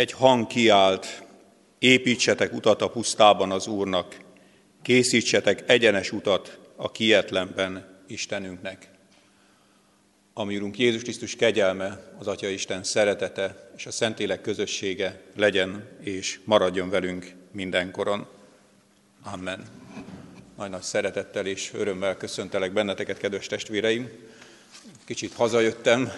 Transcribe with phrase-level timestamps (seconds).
[0.00, 1.22] egy hang kiált,
[1.78, 4.16] építsetek utat a pusztában az Úrnak,
[4.82, 8.88] készítsetek egyenes utat a kietlenben Istenünknek.
[10.34, 16.40] Ami Úrunk Jézus Krisztus kegyelme, az Atya Isten szeretete és a Szentlélek közössége legyen és
[16.44, 18.26] maradjon velünk mindenkoron.
[19.22, 19.64] Amen.
[20.56, 24.10] Nagy-nagy szeretettel és örömmel köszöntelek benneteket, kedves testvéreim.
[25.04, 26.12] Kicsit hazajöttem.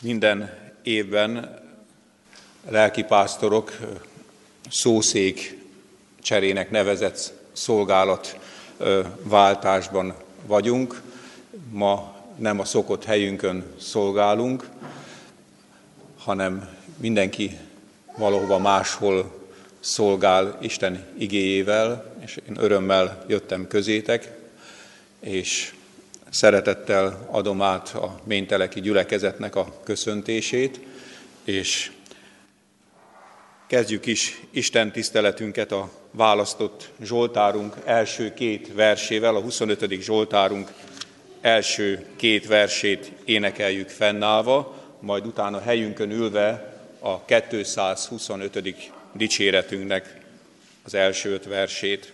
[0.00, 1.60] Minden évben
[2.68, 3.78] lelkipásztorok
[4.70, 5.58] szószék
[6.22, 8.38] cserének nevezett szolgálat
[9.22, 10.14] váltásban
[10.46, 11.02] vagyunk.
[11.70, 14.68] Ma nem a szokott helyünkön szolgálunk,
[16.18, 17.58] hanem mindenki
[18.16, 19.40] valahova máshol
[19.80, 24.30] szolgál Isten igéjével, és én örömmel jöttem közétek,
[25.20, 25.74] és
[26.32, 30.80] szeretettel adom át a ményteleki gyülekezetnek a köszöntését,
[31.44, 31.90] és
[33.66, 40.00] kezdjük is Isten tiszteletünket a választott Zsoltárunk első két versével, a 25.
[40.00, 40.72] Zsoltárunk
[41.40, 48.74] első két versét énekeljük fennállva, majd utána helyünkön ülve a 225.
[49.12, 50.20] dicséretünknek
[50.82, 52.12] az első öt versét.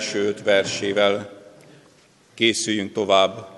[0.00, 1.30] Első öt versével
[2.34, 3.48] készüljünk tovább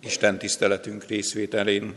[0.00, 1.94] Isten tiszteletünk részvételén.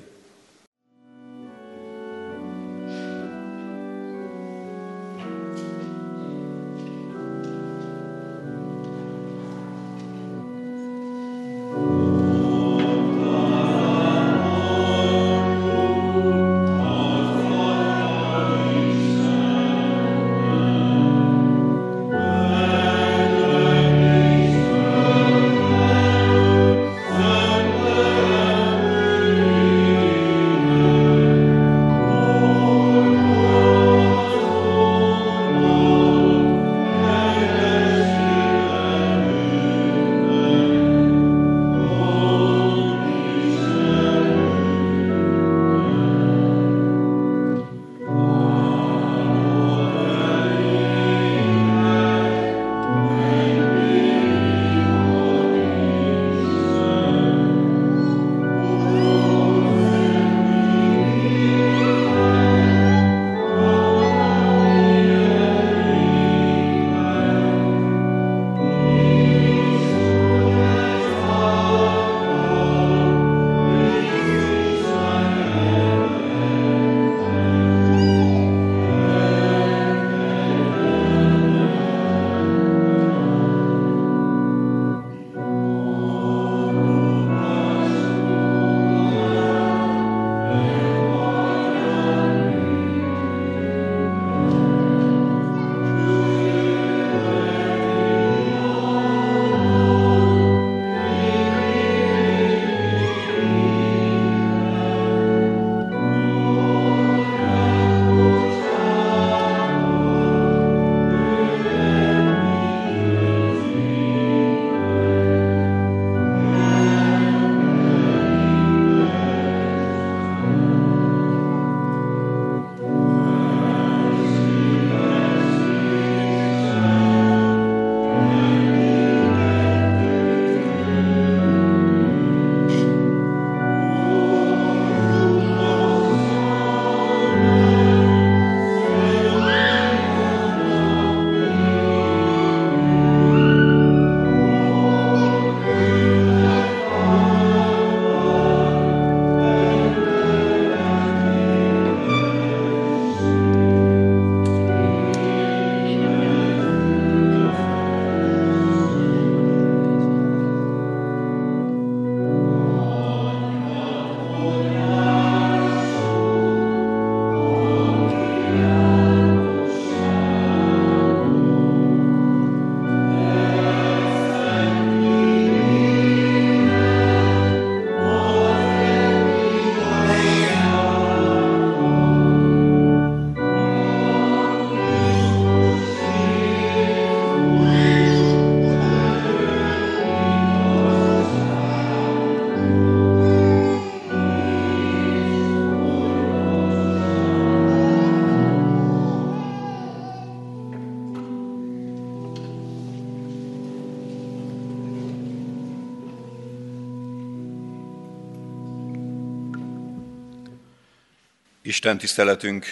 [211.72, 212.66] Isten tiszteletünk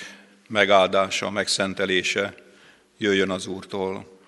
[0.47, 2.35] megáldása, megszentelése
[2.97, 4.19] jöjjön az Úrtól,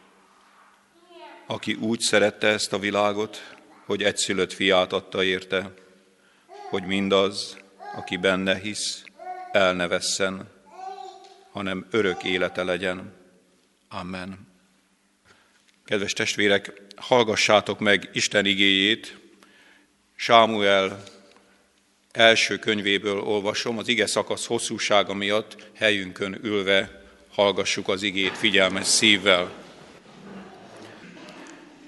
[1.47, 5.73] aki úgy szerette ezt a világot, hogy egyszülött fiát adta érte,
[6.69, 7.57] hogy mindaz,
[7.95, 9.03] aki benne hisz,
[9.51, 10.49] el ne vesszen,
[11.51, 13.13] hanem örök élete legyen.
[13.89, 14.47] Amen.
[15.85, 19.17] Kedves testvérek, hallgassátok meg Isten igéjét,
[20.15, 21.03] Sámuel
[22.11, 29.51] első könyvéből olvasom, az ige szakasz hosszúsága miatt helyünkön ülve hallgassuk az igét figyelmes szívvel.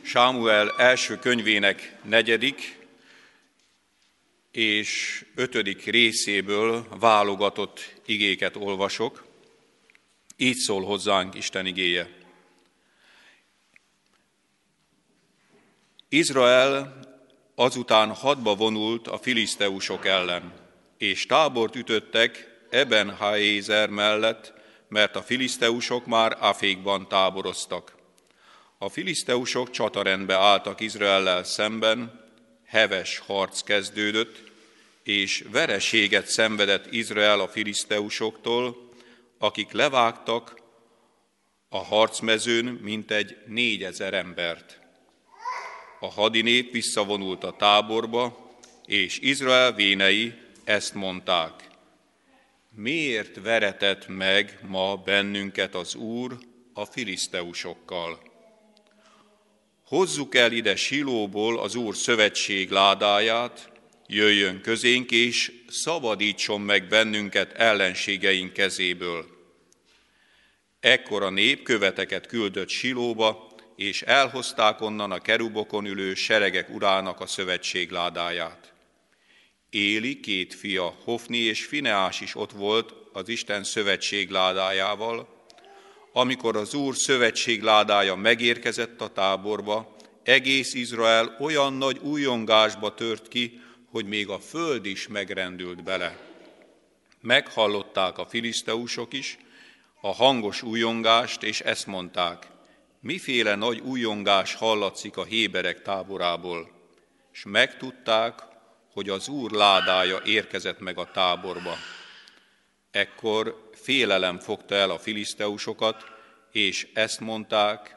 [0.01, 2.77] Sámuel első könyvének negyedik
[4.51, 9.25] és ötödik részéből válogatott igéket olvasok.
[10.37, 12.09] Így szól hozzánk Isten igéje.
[16.09, 17.02] Izrael
[17.55, 20.53] azután hadba vonult a filiszteusok ellen,
[20.97, 24.53] és tábort ütöttek Eben Haézer mellett,
[24.87, 27.95] mert a filiszteusok már Afékban táboroztak.
[28.77, 32.21] A filiszteusok csatarendbe álltak Izraellel szemben,
[32.65, 34.51] heves harc kezdődött,
[35.03, 38.89] és vereséget szenvedett Izrael a filiszteusoktól,
[39.37, 40.61] akik levágtak
[41.69, 44.82] a harcmezőn mintegy négyezer embert.
[46.03, 48.51] A hadinép visszavonult a táborba,
[48.85, 50.33] és Izrael vénei
[50.63, 51.67] ezt mondták.
[52.75, 56.37] Miért veretett meg ma bennünket az Úr
[56.73, 58.19] a filiszteusokkal?
[59.85, 63.71] Hozzuk el ide Silóból az Úr szövetség ládáját,
[64.07, 69.25] jöjjön közénk, és szabadítson meg bennünket ellenségeink kezéből.
[70.79, 77.27] Ekkor a nép követeket küldött Silóba, és elhozták onnan a kerubokon ülő seregek urának a
[77.27, 78.73] szövetség ládáját.
[79.69, 85.47] Éli két fia, Hofni és Fineás is ott volt az Isten szövetség ládájával,
[86.13, 93.61] amikor az Úr szövetség ládája megérkezett a táborba, egész Izrael olyan nagy újongásba tört ki,
[93.91, 96.17] hogy még a föld is megrendült bele.
[97.21, 99.37] Meghallották a filiszteusok is
[100.01, 102.47] a hangos újongást, és ezt mondták,
[103.03, 106.71] miféle nagy újongás hallatszik a héberek táborából,
[107.33, 108.41] és megtudták,
[108.93, 111.75] hogy az Úr ládája érkezett meg a táborba.
[112.91, 116.03] Ekkor félelem fogta el a filiszteusokat,
[116.51, 117.95] és ezt mondták,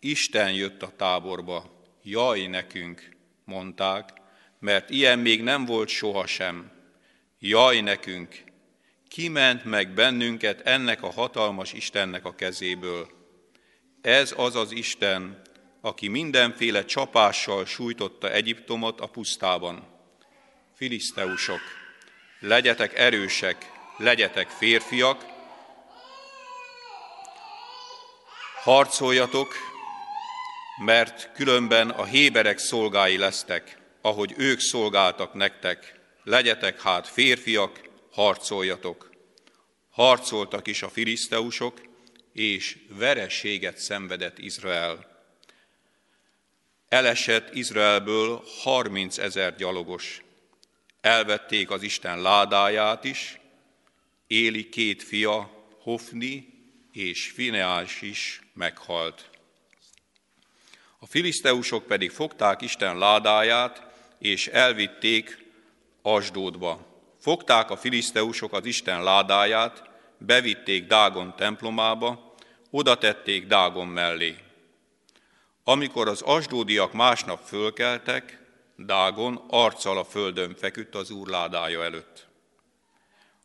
[0.00, 4.12] Isten jött a táborba, jaj nekünk, mondták,
[4.58, 6.70] mert ilyen még nem volt sohasem.
[7.38, 8.44] Jaj nekünk,
[9.08, 13.21] kiment meg bennünket ennek a hatalmas Istennek a kezéből.
[14.02, 15.42] Ez az az Isten,
[15.80, 19.86] aki mindenféle csapással sújtotta Egyiptomot a pusztában.
[20.74, 21.60] Filiszteusok,
[22.40, 25.24] legyetek erősek, legyetek férfiak,
[28.62, 29.54] harcoljatok,
[30.84, 36.00] mert különben a héberek szolgái lesztek, ahogy ők szolgáltak nektek.
[36.24, 37.80] Legyetek hát férfiak,
[38.12, 39.10] harcoljatok.
[39.90, 41.91] Harcoltak is a filiszteusok,
[42.32, 45.10] és vereséget szenvedett Izrael.
[46.88, 50.22] Elesett Izraelből harminc ezer gyalogos.
[51.00, 53.40] Elvették az Isten ládáját is,
[54.26, 56.48] Éli két fia, Hofni
[56.92, 59.30] és Fineás is meghalt.
[60.98, 63.86] A filiszteusok pedig fogták Isten ládáját,
[64.18, 65.44] és elvitték
[66.02, 66.86] Asdódba.
[67.20, 69.91] Fogták a filiszteusok az Isten ládáját,
[70.26, 72.34] bevitték Dágon templomába,
[72.70, 74.36] oda tették Dágon mellé.
[75.64, 78.40] Amikor az asdódiak másnap fölkeltek,
[78.76, 82.26] Dágon arccal a földön feküdt az úr ládája előtt.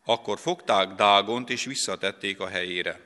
[0.05, 2.99] Akkor fogták Dágont és visszatették a helyére.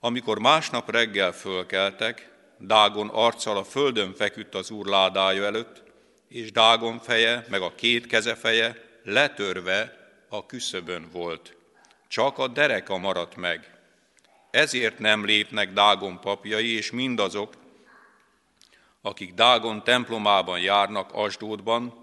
[0.00, 5.82] Amikor másnap reggel fölkeltek, Dágon arccal a földön feküdt az úr ládája előtt,
[6.28, 11.55] és Dágon feje, meg a két keze feje letörve a küszöbön volt.
[12.16, 13.70] Csak a dereka maradt meg.
[14.50, 17.54] Ezért nem lépnek Dágon papjai, és mindazok,
[19.00, 21.94] akik Dágon templomában járnak Asdódban,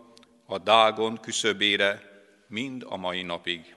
[0.45, 2.01] a Dágon küszöbére
[2.47, 3.75] mind a mai napig.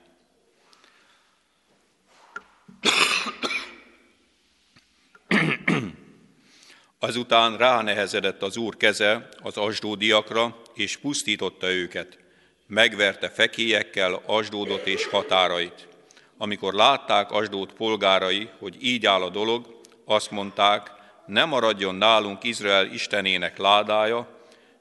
[6.99, 12.19] Azután ránehezedett az úr keze az asdódiakra, és pusztította őket.
[12.67, 15.95] Megverte fekélyekkel Asdódot és határait.
[16.39, 20.91] Amikor látták Asdód polgárai, hogy így áll a dolog, azt mondták,
[21.27, 24.29] ne maradjon nálunk Izrael Istenének ládája,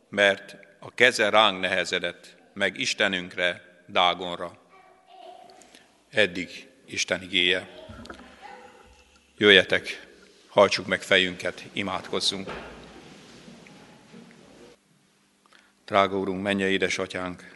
[0.09, 4.57] mert a keze ránk nehezedett, meg Istenünkre, Dágonra.
[6.09, 7.85] eddig Isten igéje.
[9.37, 10.07] Jöjjetek,
[10.47, 12.51] hajtsuk meg fejünket, imádkozzunk.
[15.85, 17.54] Drága Úrunk, menje édesatyánk,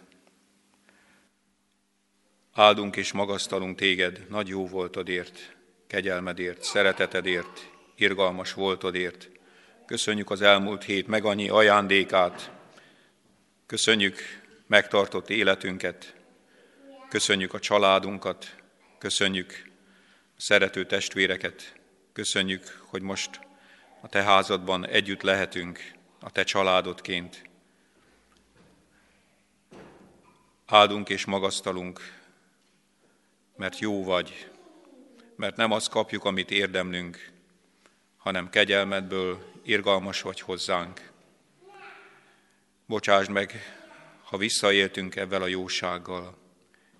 [2.54, 5.56] áldunk és magasztalunk téged nagy jó voltodért,
[5.88, 9.30] kegyelmedért, szeretetedért, irgalmas voltodért.
[9.86, 12.52] Köszönjük az elmúlt hét meg annyi ajándékát,
[13.66, 14.18] köszönjük
[14.68, 16.16] megtartott életünket,
[17.10, 18.56] köszönjük a családunkat,
[18.98, 19.70] köszönjük
[20.38, 21.74] a szerető testvéreket,
[22.14, 23.40] köszönjük, hogy most
[24.02, 27.42] a te házadban együtt lehetünk, a te családodként.
[30.66, 32.19] Áldunk és magasztalunk,
[33.60, 34.50] mert jó vagy,
[35.36, 37.32] mert nem azt kapjuk, amit érdemlünk,
[38.18, 41.12] hanem kegyelmedből irgalmas vagy hozzánk.
[42.86, 43.78] Bocsásd meg,
[44.24, 46.38] ha visszaéltünk ebben a jósággal.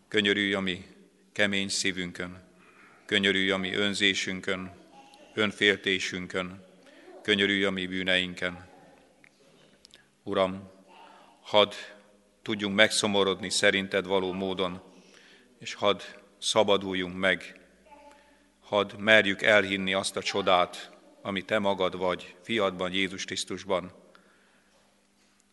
[0.08, 0.86] Könyörülj a mi
[1.32, 2.44] kemény szívünkön,
[3.06, 4.72] könyörülj a mi önzésünkön,
[5.34, 6.66] önféltésünkön,
[7.22, 8.70] könyörülj a mi bűneinken.
[10.24, 10.70] Uram,
[11.42, 11.74] hadd
[12.42, 14.82] tudjunk megszomorodni szerinted való módon,
[15.60, 16.02] és hadd
[16.40, 17.60] szabaduljunk meg,
[18.60, 20.92] hadd merjük elhinni azt a csodát,
[21.22, 23.92] ami Te magad vagy, fiadban, Jézus Krisztusban,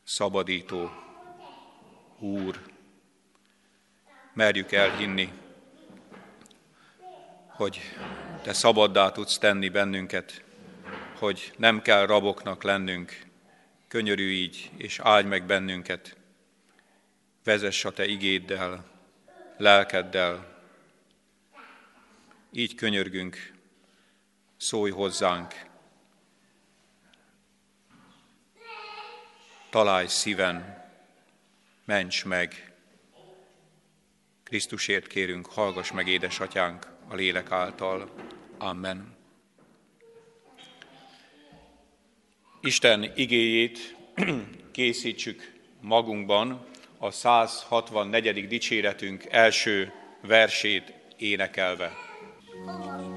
[0.04, 0.90] szabadító,
[2.18, 2.60] Úr.
[4.34, 5.32] Merjük elhinni,
[7.48, 7.80] hogy
[8.42, 10.44] Te szabaddá tudsz tenni bennünket,
[11.18, 13.20] hogy nem kell raboknak lennünk,
[13.88, 16.16] könyörű így, és áldj meg bennünket.
[17.44, 18.84] Vezess a Te igéddel,
[19.56, 20.55] lelkeddel,
[22.56, 23.52] így könyörgünk,
[24.56, 25.54] szólj hozzánk.
[29.70, 30.84] Találj szíven,
[31.84, 32.74] ments meg.
[34.42, 38.10] Krisztusért kérünk, hallgass meg, édesatyánk, a lélek által.
[38.58, 39.16] Amen.
[42.60, 43.96] Isten igéjét
[44.72, 46.66] készítsük magunkban
[46.98, 48.46] a 164.
[48.46, 52.05] dicséretünk első versét énekelve.
[52.66, 53.15] 哦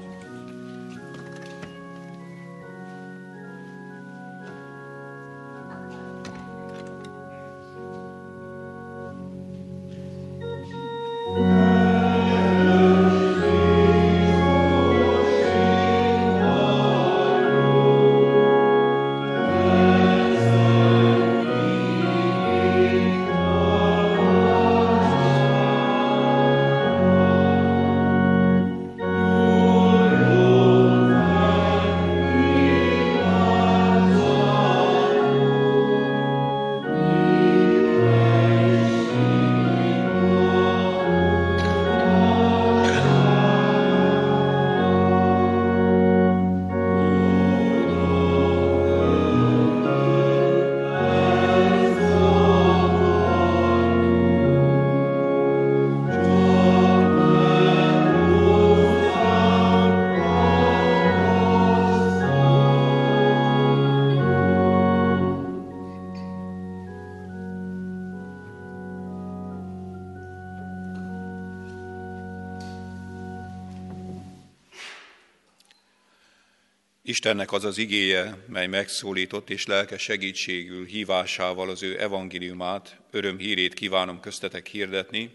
[77.20, 84.20] Istennek az az igéje, mely megszólított és lelke segítségül hívásával az ő evangéliumát, örömhírét kívánom
[84.20, 85.30] köztetek hirdetni,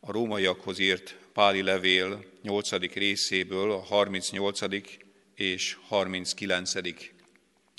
[0.00, 2.70] a rómaiakhoz írt Páli levél 8.
[2.80, 4.60] részéből a 38.
[5.34, 6.72] és 39.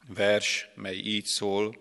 [0.08, 1.78] vers, mely így szól,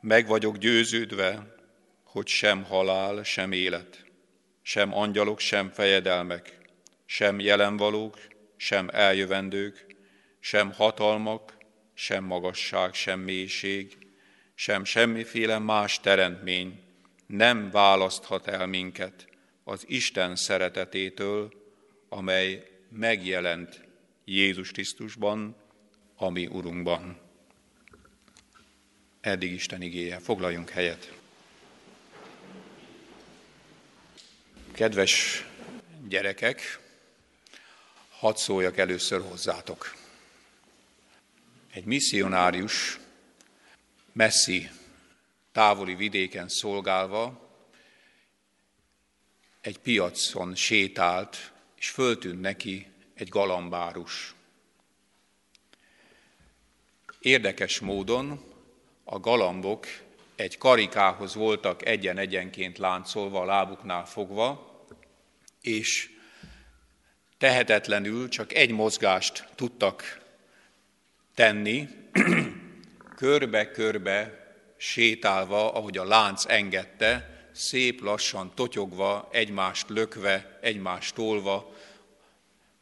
[0.00, 1.56] meg vagyok győződve,
[2.02, 4.04] hogy sem halál, sem élet,
[4.62, 6.58] sem angyalok, sem fejedelmek,
[7.06, 8.18] sem jelenvalók,
[8.58, 9.86] sem eljövendők,
[10.40, 11.56] sem hatalmak,
[11.94, 13.98] sem magasság, sem mélység,
[14.54, 16.80] sem semmiféle más teremtmény
[17.26, 19.26] nem választhat el minket
[19.64, 21.52] az Isten szeretetétől,
[22.08, 23.84] amely megjelent
[24.24, 25.56] Jézus Krisztusban,
[26.16, 27.18] a mi Urunkban.
[29.20, 30.18] Eddig Isten igéje.
[30.18, 31.12] Foglaljunk helyet.
[34.72, 35.44] Kedves
[36.08, 36.87] gyerekek,
[38.18, 39.96] hadd szóljak először hozzátok.
[41.72, 42.98] Egy misszionárius
[44.12, 44.70] messzi,
[45.52, 47.50] távoli vidéken szolgálva
[49.60, 54.34] egy piacon sétált, és föltűnt neki egy galambárus.
[57.20, 58.44] Érdekes módon
[59.04, 59.86] a galambok
[60.36, 64.76] egy karikához voltak egyen-egyenként láncolva, a lábuknál fogva,
[65.60, 66.16] és
[67.38, 70.20] tehetetlenül csak egy mozgást tudtak
[71.34, 71.88] tenni,
[73.16, 74.46] körbe-körbe
[74.76, 81.74] sétálva, ahogy a lánc engedte, szép lassan totyogva, egymást lökve, egymást tolva,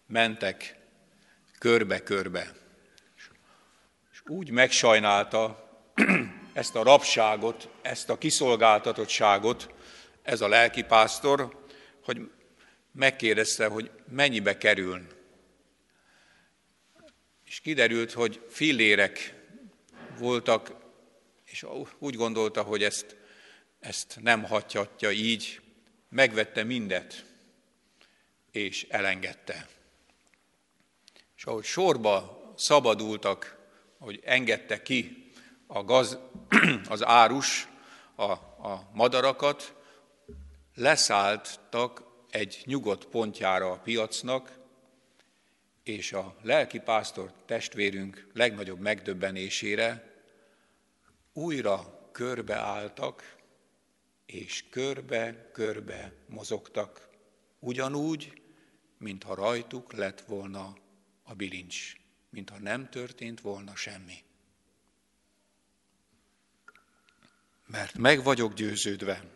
[0.07, 0.77] mentek
[1.59, 2.53] körbe-körbe.
[4.12, 5.69] És úgy megsajnálta
[6.53, 9.75] ezt a rabságot, ezt a kiszolgáltatottságot
[10.23, 11.64] ez a lelkipásztor,
[12.05, 12.31] hogy
[12.96, 15.06] megkérdezte, hogy mennyibe kerül.
[17.44, 19.35] És kiderült, hogy fillérek
[20.18, 20.72] voltak,
[21.44, 21.66] és
[21.98, 23.16] úgy gondolta, hogy ezt,
[23.80, 25.61] ezt nem hagyhatja így,
[26.09, 27.24] megvette mindet,
[28.50, 29.68] és elengedte.
[31.37, 33.59] És ahogy sorba szabadultak,
[33.98, 35.30] hogy engedte ki
[35.66, 36.18] a gaz,
[36.88, 37.68] az árus
[38.14, 39.74] a, a madarakat,
[40.74, 42.06] leszálltak
[42.37, 44.59] egy nyugodt pontjára a piacnak,
[45.83, 50.14] és a lelki pásztor testvérünk legnagyobb megdöbbenésére
[51.33, 53.37] újra körbeálltak,
[54.27, 57.09] és körbe-körbe mozogtak,
[57.59, 58.42] ugyanúgy,
[58.99, 60.77] mintha rajtuk lett volna
[61.22, 61.96] a bilincs,
[62.31, 64.25] mintha nem történt volna semmi.
[67.66, 69.36] Mert meg vagyok győződve,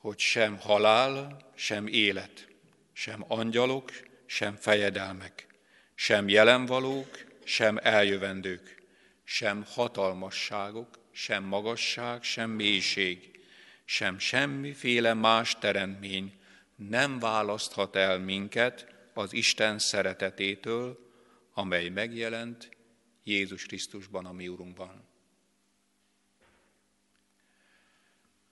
[0.00, 2.48] hogy sem halál, sem élet,
[2.92, 3.90] sem angyalok,
[4.26, 5.46] sem fejedelmek,
[5.94, 8.82] sem jelenvalók, sem eljövendők,
[9.24, 13.40] sem hatalmasságok, sem magasság, sem mélység,
[13.84, 16.40] sem semmiféle más teremtmény
[16.76, 21.10] nem választhat el minket az Isten szeretetétől,
[21.52, 22.76] amely megjelent
[23.24, 25.08] Jézus Krisztusban, a mi Urunkban.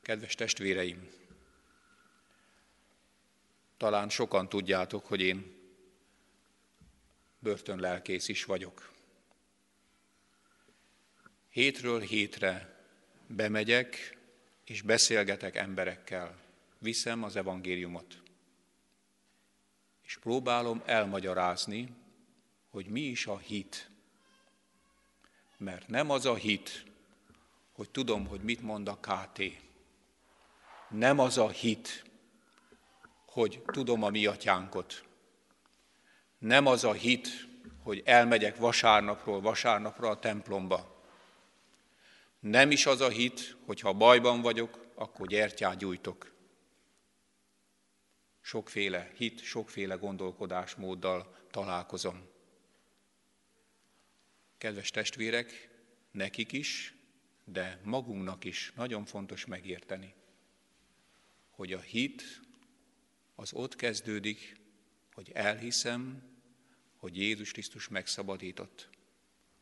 [0.02, 1.17] Kedves testvéreim,
[3.78, 5.56] talán sokan tudjátok, hogy én
[7.38, 8.92] börtönlelkész is vagyok.
[11.48, 12.82] Hétről hétre
[13.26, 14.18] bemegyek
[14.64, 16.38] és beszélgetek emberekkel,
[16.78, 18.22] viszem az evangéliumot.
[20.02, 21.94] És próbálom elmagyarázni,
[22.70, 23.90] hogy mi is a hit.
[25.56, 26.84] Mert nem az a hit,
[27.72, 29.42] hogy tudom, hogy mit mond a KT.
[30.88, 32.07] Nem az a hit,
[33.38, 35.04] hogy tudom a mi atyánkot.
[36.38, 37.28] Nem az a hit,
[37.82, 41.04] hogy elmegyek vasárnapról vasárnapra a templomba.
[42.40, 46.32] Nem is az a hit, hogy ha bajban vagyok, akkor gyertyát gyújtok.
[48.40, 52.28] Sokféle hit, sokféle gondolkodásmóddal találkozom.
[54.58, 55.68] Kedves testvérek,
[56.10, 56.94] nekik is,
[57.44, 60.14] de magunknak is nagyon fontos megérteni,
[61.50, 62.46] hogy a hit
[63.40, 64.56] az ott kezdődik,
[65.12, 66.22] hogy elhiszem,
[66.96, 68.88] hogy Jézus Krisztus megszabadított,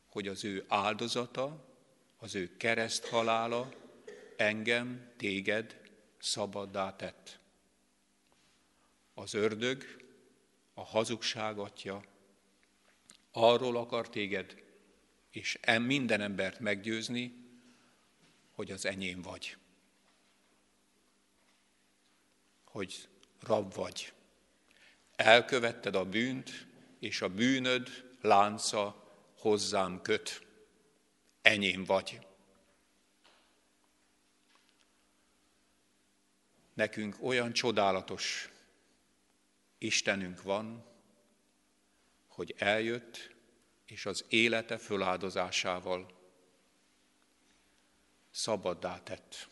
[0.05, 1.75] hogy az ő áldozata,
[2.17, 3.73] az ő kereszt halála
[4.37, 5.81] engem, téged
[6.17, 7.39] szabaddá tett.
[9.13, 9.83] Az ördög,
[10.73, 12.03] a hazugság atya
[13.31, 14.63] arról akar téged
[15.31, 17.33] és minden embert meggyőzni,
[18.51, 19.57] hogy az enyém vagy.
[22.63, 24.13] Hogy rab vagy.
[25.15, 26.67] Elkövetted a bűnt,
[26.99, 30.41] és a bűnöd lánca hozzám köt.
[31.41, 32.19] Enyém vagy.
[36.73, 38.49] Nekünk olyan csodálatos
[39.77, 40.85] Istenünk van,
[42.27, 43.35] hogy eljött,
[43.85, 46.17] és az élete föláldozásával
[48.31, 49.49] szabaddá tett,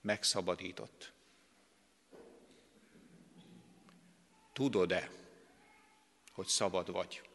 [0.00, 1.12] megszabadított.
[4.56, 5.10] Tudod-e,
[6.32, 7.28] hogy szabad vagy?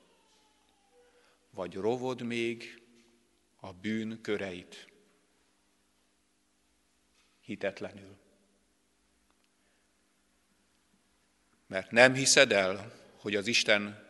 [1.49, 2.81] Vagy rovod még
[3.59, 4.87] a bűn köreit?
[7.41, 8.17] Hitetlenül.
[11.67, 14.09] Mert nem hiszed el, hogy az Isten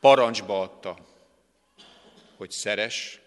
[0.00, 1.06] parancsba adta,
[2.36, 3.20] hogy szeres,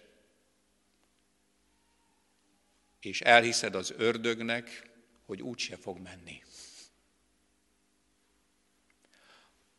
[2.99, 4.91] és elhiszed az ördögnek,
[5.25, 6.43] hogy úgyse fog menni.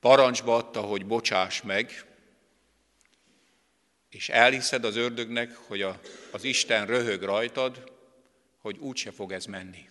[0.03, 2.07] Parancsba adta, hogy bocsáss meg,
[4.09, 7.93] és elhiszed az ördögnek, hogy a, az Isten röhög rajtad,
[8.59, 9.91] hogy úgyse fog ez menni.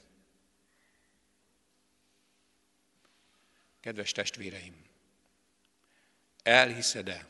[3.80, 4.86] Kedves testvéreim,
[6.43, 7.28] Elhiszed-e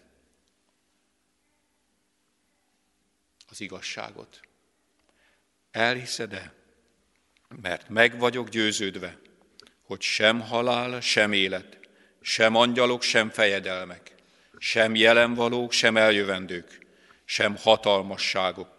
[3.50, 4.42] az igazságot?
[5.72, 6.54] Elhiszed-e?
[7.62, 9.20] Mert meg vagyok győződve,
[9.82, 11.81] hogy sem halál, sem élet,
[12.22, 14.16] sem angyalok, sem fejedelmek,
[14.58, 16.86] sem jelenvalók, sem eljövendők,
[17.26, 18.70] sem hatalmasságok,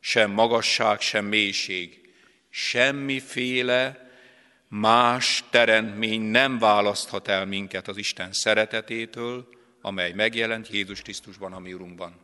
[0.00, 2.00] sem magasság, sem mélység,
[2.50, 4.10] semmiféle
[4.68, 9.48] más teremtmény nem választhat el minket az Isten szeretetétől,
[9.80, 12.20] amely megjelent Jézus Krisztusban, a mi Urunkban.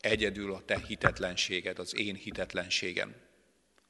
[0.00, 3.14] Egyedül a te hitetlenséged, az én hitetlenségem,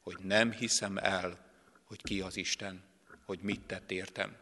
[0.01, 1.45] hogy nem hiszem el,
[1.83, 2.83] hogy ki az Isten,
[3.25, 4.37] hogy mit tett értem.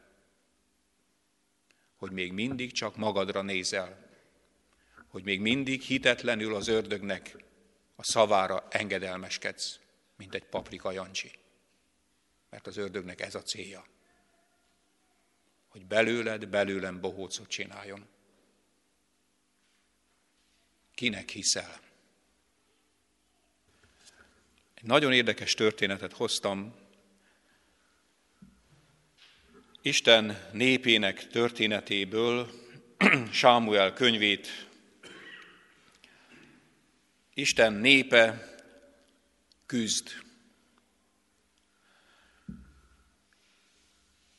[1.97, 4.07] Hogy még mindig csak magadra nézel,
[5.07, 7.35] hogy még mindig hitetlenül az ördögnek
[7.95, 9.79] a szavára engedelmeskedsz,
[10.15, 11.31] mint egy paprika Jancsi.
[12.49, 13.85] Mert az ördögnek ez a célja,
[15.67, 18.07] hogy belőled, belőlem bohócot csináljon.
[20.93, 21.79] Kinek hiszel?
[24.73, 26.86] Egy nagyon érdekes történetet hoztam
[29.87, 32.49] Isten népének történetéből,
[33.31, 34.67] Sámuel könyvét.
[37.33, 38.55] Isten népe
[39.65, 40.09] küzd.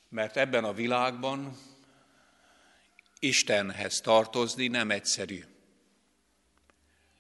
[0.08, 1.56] Mert ebben a világban
[3.18, 5.44] Istenhez tartozni nem egyszerű.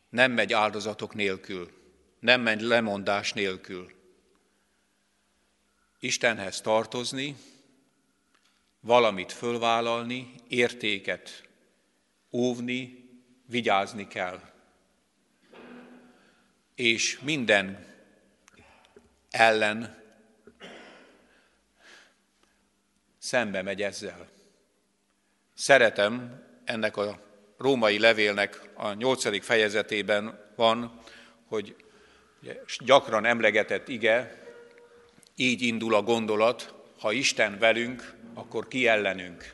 [0.08, 1.72] Nem megy áldozatok nélkül,
[2.20, 3.92] nem megy lemondás nélkül.
[6.00, 7.36] Istenhez tartozni,
[8.80, 11.48] valamit fölvállalni, értéket
[12.32, 13.08] óvni,
[13.46, 14.40] vigyázni kell.
[16.74, 17.86] És minden
[19.30, 20.02] ellen
[23.18, 24.28] szembe megy ezzel.
[25.54, 27.20] Szeretem ennek a
[27.56, 31.00] római levélnek a nyolcadik fejezetében van,
[31.46, 31.76] hogy
[32.78, 34.46] gyakran emlegetett ige,
[35.36, 39.52] így indul a gondolat, ha Isten velünk, akkor ki ellenünk?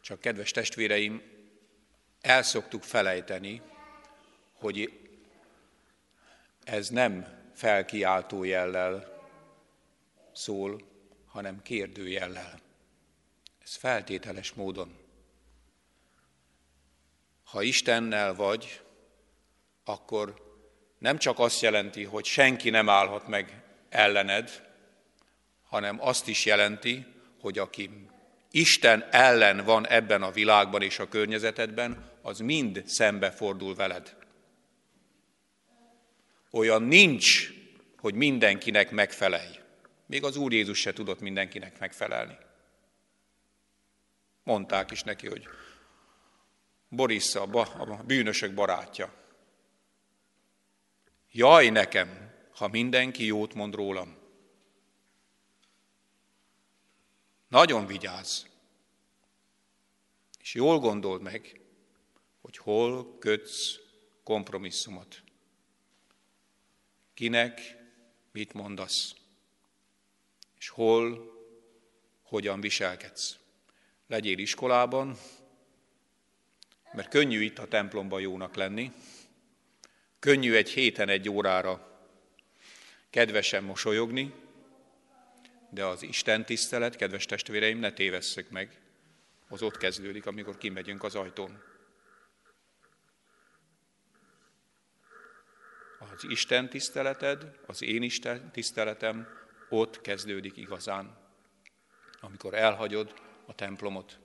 [0.00, 1.22] Csak kedves testvéreim,
[2.20, 3.62] el szoktuk felejteni,
[4.52, 5.08] hogy
[6.64, 9.22] ez nem felkiáltó jellel
[10.32, 10.80] szól,
[11.26, 12.60] hanem kérdőjellel.
[13.62, 14.96] Ez feltételes módon.
[17.44, 18.80] Ha Istennel vagy,
[19.84, 20.54] akkor
[20.98, 24.65] nem csak azt jelenti, hogy senki nem állhat meg ellened,
[25.76, 27.06] hanem azt is jelenti,
[27.40, 27.90] hogy aki
[28.50, 34.16] Isten ellen van ebben a világban és a környezetedben, az mind szembe fordul veled.
[36.50, 37.52] Olyan nincs,
[37.98, 39.58] hogy mindenkinek megfelelj.
[40.06, 42.36] Még az Úr Jézus se tudott mindenkinek megfelelni.
[44.42, 45.48] Mondták is neki, hogy
[46.88, 47.42] Boris a,
[47.78, 49.12] a bűnösök barátja.
[51.30, 54.15] Jaj nekem, ha mindenki jót mond rólam.
[57.48, 58.44] Nagyon vigyázz,
[60.40, 61.60] és jól gondold meg,
[62.40, 63.78] hogy hol kötsz
[64.22, 65.22] kompromisszumot.
[67.14, 67.76] Kinek
[68.32, 69.14] mit mondasz,
[70.58, 71.32] és hol,
[72.22, 73.38] hogyan viselkedsz.
[74.06, 75.16] Legyél iskolában,
[76.92, 78.92] mert könnyű itt a templomban jónak lenni,
[80.18, 82.00] könnyű egy héten egy órára
[83.10, 84.34] kedvesen mosolyogni,
[85.76, 88.80] de az Isten tisztelet, kedves testvéreim, ne tévesszük meg,
[89.48, 91.62] az ott kezdődik, amikor kimegyünk az ajtón.
[95.98, 99.28] Az Isten tiszteleted, az én Isten tiszteletem
[99.68, 101.18] ott kezdődik igazán,
[102.20, 103.14] amikor elhagyod
[103.46, 104.18] a templomot.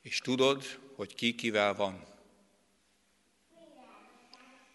[0.00, 2.06] És tudod, hogy ki kivel van.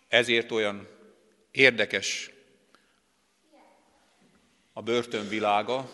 [0.07, 0.87] Ezért olyan
[1.51, 2.35] érdekes
[4.77, 5.89] a börtönvilága,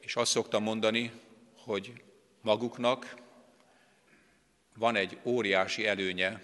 [0.00, 1.12] és azt szoktam mondani,
[1.56, 1.92] hogy
[2.40, 3.14] maguknak
[4.78, 6.42] van egy óriási előnye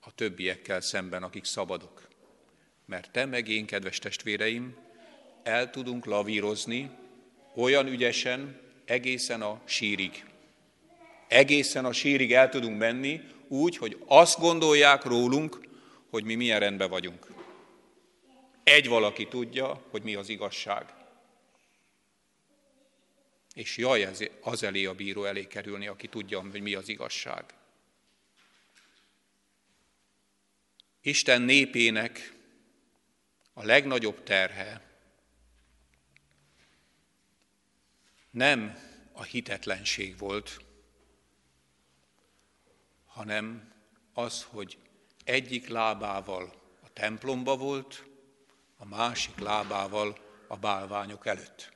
[0.00, 2.08] a többiekkel szemben, akik szabadok.
[2.86, 4.76] Mert te meg én, kedves testvéreim,
[5.42, 6.90] el tudunk lavírozni
[7.54, 10.24] olyan ügyesen egészen a sírig.
[11.28, 15.68] Egészen a sírig el tudunk menni, úgy, hogy azt gondolják rólunk,
[16.10, 17.31] hogy mi milyen rendben vagyunk.
[18.72, 20.94] Egy valaki tudja, hogy mi az igazság.
[23.54, 27.54] És jaj, ez az elé a bíró elé kerülni, aki tudja, hogy mi az igazság.
[31.00, 32.34] Isten népének
[33.52, 34.90] a legnagyobb terhe
[38.30, 38.78] nem
[39.12, 40.60] a hitetlenség volt,
[43.06, 43.72] hanem
[44.12, 44.78] az, hogy
[45.24, 48.10] egyik lábával a templomba volt,
[48.82, 51.72] a másik lábával a bálványok előtt.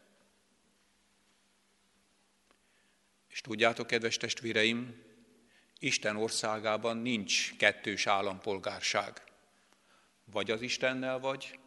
[3.29, 5.03] És tudjátok, kedves testvéreim,
[5.79, 9.23] Isten országában nincs kettős állampolgárság.
[10.25, 11.59] Vagy az Istennel vagy,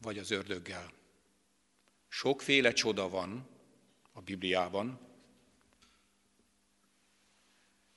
[0.00, 0.92] vagy az ördöggel.
[2.08, 3.48] Sokféle csoda van
[4.12, 5.00] a Bibliában,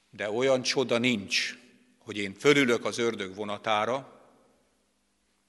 [0.10, 1.58] de olyan csoda nincs,
[1.98, 4.20] hogy én fölülök az ördög vonatára,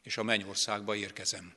[0.02, 1.54] és a mennyországba érkezem.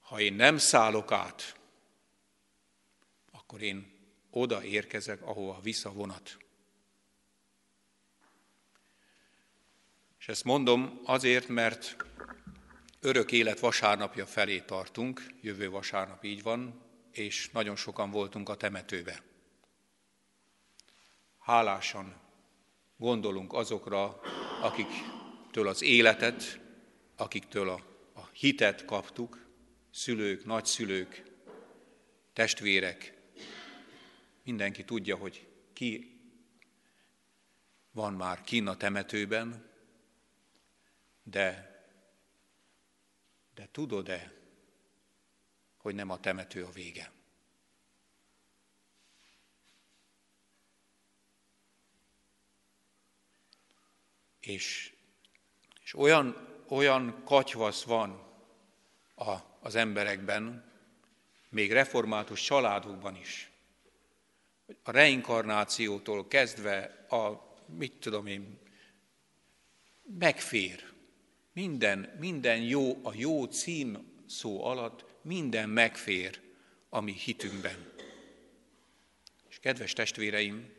[0.00, 1.58] Ha én nem szállok át,
[3.30, 3.92] akkor én
[4.30, 6.36] oda érkezek, ahova visz a vonat.
[10.18, 11.96] És ezt mondom azért, mert
[13.00, 19.22] örök élet vasárnapja felé tartunk, jövő vasárnap így van, és nagyon sokan voltunk a temetőbe.
[21.44, 22.20] Hálásan
[22.96, 24.20] gondolunk azokra,
[24.62, 26.60] akiktől az életet,
[27.16, 29.46] akiktől a, a hitet kaptuk,
[29.90, 31.22] szülők, nagyszülők,
[32.32, 33.14] testvérek,
[34.42, 36.18] mindenki tudja, hogy ki
[37.92, 39.70] van már kín a temetőben,
[41.22, 41.78] de,
[43.54, 44.32] de tudod-e,
[45.76, 47.12] hogy nem a temető a vége?
[54.46, 54.92] És,
[55.84, 58.22] és olyan, olyan katyvasz van
[59.14, 60.72] a, az emberekben,
[61.48, 63.50] még református családokban is,
[64.82, 68.58] a reinkarnációtól kezdve a, mit tudom én,
[70.18, 70.92] megfér.
[71.52, 76.40] Minden, minden jó, a jó cím szó alatt minden megfér
[76.88, 77.92] a mi hitünkben.
[79.48, 80.73] És kedves testvéreim,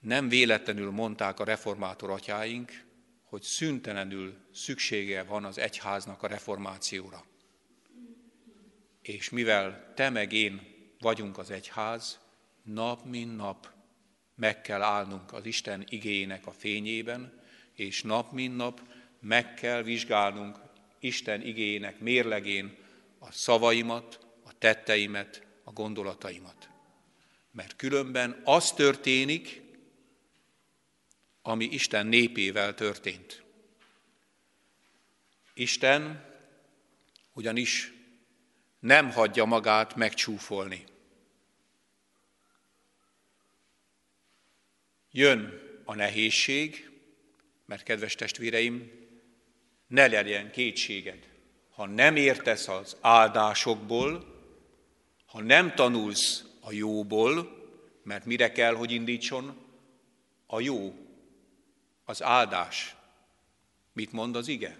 [0.00, 2.84] nem véletlenül mondták a reformátor atyáink,
[3.24, 7.24] hogy szüntelenül szüksége van az egyháznak a reformációra.
[9.02, 12.18] És mivel te meg én vagyunk az egyház,
[12.62, 13.68] nap mint nap
[14.34, 18.80] meg kell állnunk az Isten igényének a fényében, és nap mint nap
[19.20, 20.58] meg kell vizsgálnunk
[21.00, 22.76] Isten igényének mérlegén
[23.18, 26.68] a szavaimat, a tetteimet, a gondolataimat.
[27.50, 29.62] Mert különben az történik,
[31.48, 33.42] ami Isten népével történt.
[35.54, 36.24] Isten
[37.32, 37.92] ugyanis
[38.78, 40.84] nem hagyja magát megcsúfolni.
[45.10, 46.90] Jön a nehézség,
[47.64, 48.90] mert kedves testvéreim,
[49.86, 51.28] ne legyen kétséged.
[51.70, 54.36] Ha nem értesz az áldásokból,
[55.26, 57.66] ha nem tanulsz a jóból,
[58.02, 59.66] mert mire kell, hogy indítson?
[60.46, 61.07] A jó
[62.08, 62.96] az áldás.
[63.92, 64.78] Mit mond az ige?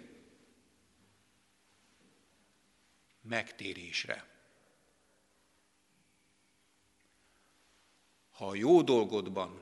[3.21, 4.25] Megtérésre.
[8.31, 9.61] Ha a jó dolgodban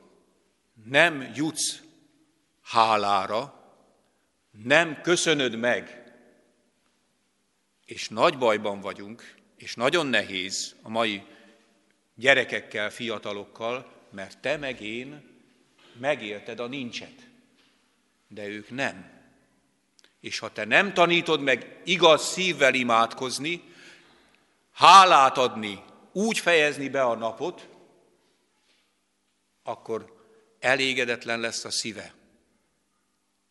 [0.84, 1.82] nem jutsz
[2.62, 3.72] hálára,
[4.52, 6.14] nem köszönöd meg,
[7.86, 11.24] és nagy bajban vagyunk, és nagyon nehéz a mai
[12.16, 15.36] gyerekekkel, fiatalokkal, mert te meg én
[16.00, 17.27] megélted a nincset
[18.28, 19.16] de ők nem.
[20.20, 23.64] És ha te nem tanítod meg igaz szívvel imádkozni,
[24.72, 27.70] hálát adni, úgy fejezni be a napot,
[29.64, 30.26] akkor
[30.60, 32.14] elégedetlen lesz a szíve.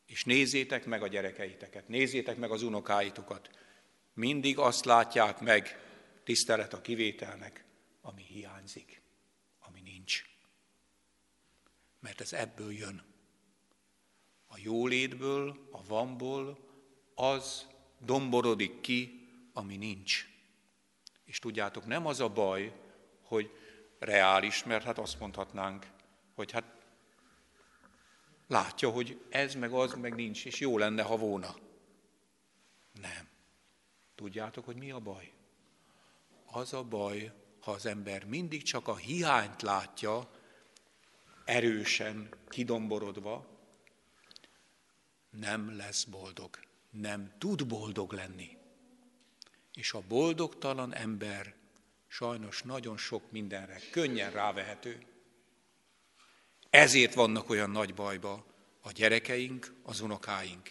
[0.07, 3.51] És nézzétek meg a gyerekeiteket, nézzétek meg az unokáitokat.
[4.15, 5.81] Mindig azt látják meg,
[6.25, 7.65] tisztelet a kivételnek,
[8.01, 9.03] ami hiányzik,
[9.59, 10.25] ami nincs.
[12.01, 13.16] Mert ez ebből jön
[14.57, 16.59] a jólétből, a vanból
[17.15, 17.67] az
[17.99, 20.27] domborodik ki, ami nincs.
[21.25, 22.73] És tudjátok, nem az a baj,
[23.23, 23.51] hogy
[23.99, 25.87] reális, mert hát azt mondhatnánk,
[26.35, 26.65] hogy hát
[28.47, 31.55] látja, hogy ez meg az meg nincs, és jó lenne, ha volna.
[33.01, 33.29] Nem.
[34.15, 35.33] Tudjátok, hogy mi a baj?
[36.47, 40.31] Az a baj, ha az ember mindig csak a hiányt látja,
[41.45, 43.56] erősen kidomborodva,
[45.41, 46.59] nem lesz boldog,
[46.91, 48.57] nem tud boldog lenni.
[49.75, 51.55] És a boldogtalan ember
[52.09, 55.03] sajnos nagyon sok mindenre könnyen rávehető.
[56.71, 58.47] Ezért vannak olyan nagy bajba
[58.81, 60.71] a gyerekeink, az unokáink.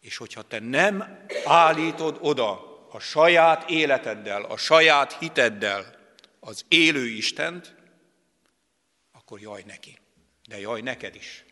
[0.00, 5.98] És hogyha te nem állítod oda a saját életeddel, a saját hiteddel
[6.40, 7.74] az élő Istent,
[9.12, 9.98] akkor jaj neki.
[10.48, 11.44] De jaj neked is.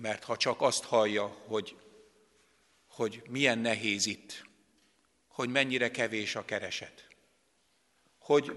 [0.00, 1.76] Mert ha csak azt hallja, hogy,
[2.86, 4.46] hogy milyen nehéz itt,
[5.26, 7.08] hogy mennyire kevés a kereset,
[8.18, 8.52] hogy,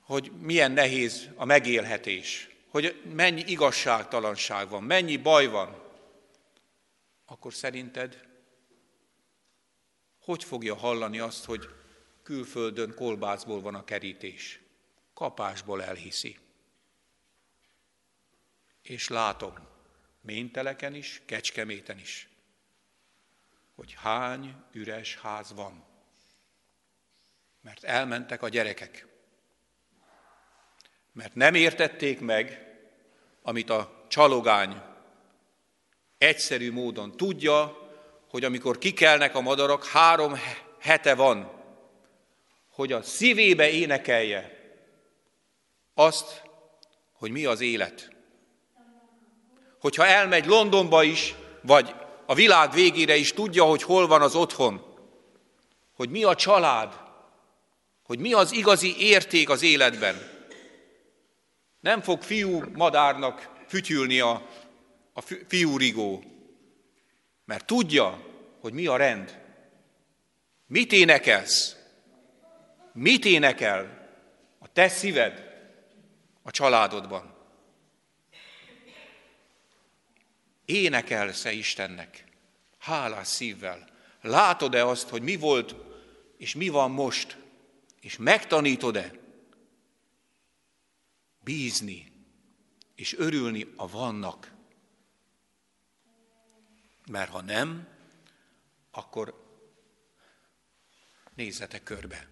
[0.00, 5.82] hogy milyen nehéz a megélhetés, hogy mennyi igazságtalanság van, mennyi baj van,
[7.24, 8.32] akkor szerinted
[10.24, 11.68] hogy fogja hallani azt, hogy
[12.22, 14.60] külföldön kolbászból van a kerítés?
[15.14, 16.38] Kapásból elhiszi.
[18.82, 19.54] És látom,
[20.24, 22.28] ménteleken is, kecskeméten is,
[23.74, 25.84] hogy hány üres ház van.
[27.60, 29.06] Mert elmentek a gyerekek.
[31.12, 32.74] Mert nem értették meg,
[33.42, 34.82] amit a csalogány
[36.18, 37.78] egyszerű módon tudja,
[38.28, 40.34] hogy amikor kikelnek a madarak, három
[40.80, 41.62] hete van,
[42.68, 44.62] hogy a szívébe énekelje
[45.94, 46.42] azt,
[47.12, 48.13] hogy mi az élet.
[49.84, 51.94] Hogyha elmegy Londonba is, vagy
[52.26, 54.82] a világ végére is tudja, hogy hol van az otthon,
[55.94, 57.00] hogy mi a család,
[58.02, 60.16] hogy mi az igazi érték az életben.
[61.80, 64.48] Nem fog fiú madárnak fütyülni a,
[65.12, 66.24] a fiúrigó,
[67.44, 68.26] mert tudja,
[68.60, 69.40] hogy mi a rend.
[70.66, 71.76] Mit énekelsz?
[72.92, 74.08] Mit énekel
[74.58, 75.42] a te szíved
[76.42, 77.33] a családodban?
[80.64, 82.24] Énekelsz-e Istennek?
[82.78, 83.88] Hálás szívvel.
[84.20, 85.74] Látod-e azt, hogy mi volt
[86.36, 87.38] és mi van most?
[88.00, 89.12] És megtanítod-e
[91.40, 92.12] bízni
[92.94, 94.52] és örülni a vannak?
[97.10, 97.88] Mert ha nem,
[98.90, 99.42] akkor
[101.34, 102.28] nézzetek körbe.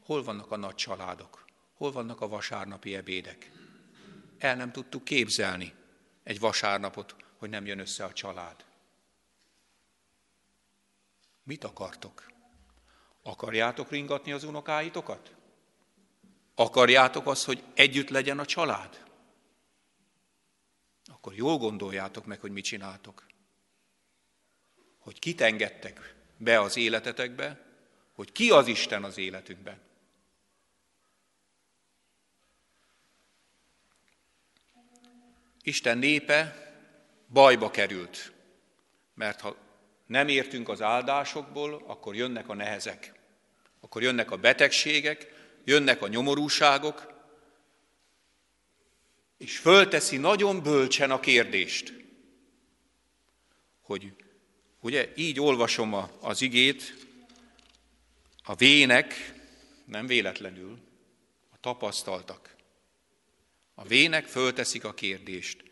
[0.00, 1.44] Hol vannak a nagy családok?
[1.74, 3.55] Hol vannak a vasárnapi ebédek?
[4.38, 5.74] El nem tudtuk képzelni
[6.22, 8.64] egy vasárnapot, hogy nem jön össze a család.
[11.42, 12.26] Mit akartok?
[13.22, 15.34] Akarjátok ringatni az unokáitokat?
[16.54, 19.04] Akarjátok azt, hogy együtt legyen a család?
[21.04, 23.26] Akkor jól gondoljátok meg, hogy mit csináltok.
[24.98, 27.66] Hogy kit engedtek be az életetekbe,
[28.12, 29.80] hogy ki az Isten az életünkben.
[35.66, 36.72] Isten népe
[37.32, 38.32] bajba került,
[39.14, 39.56] mert ha
[40.06, 43.12] nem értünk az áldásokból, akkor jönnek a nehezek,
[43.80, 45.32] akkor jönnek a betegségek,
[45.64, 47.12] jönnek a nyomorúságok,
[49.38, 51.92] és fölteszi nagyon bölcsen a kérdést,
[53.80, 54.12] hogy
[54.80, 57.06] ugye így olvasom a, az igét,
[58.44, 59.32] a vének
[59.84, 60.78] nem véletlenül,
[61.50, 62.55] a tapasztaltak.
[63.78, 65.64] A vének fölteszik a kérdést,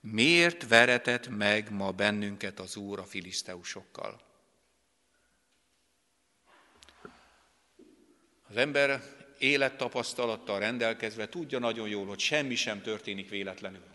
[0.00, 4.20] miért veretett meg ma bennünket az Úr a filiszteusokkal?
[8.48, 9.02] Az ember
[9.38, 13.86] élettapasztalattal rendelkezve tudja nagyon jól, hogy semmi sem történik véletlenül.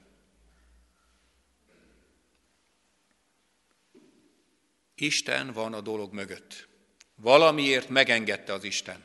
[4.95, 6.67] Isten van a dolog mögött.
[7.15, 9.03] Valamiért megengedte az Isten.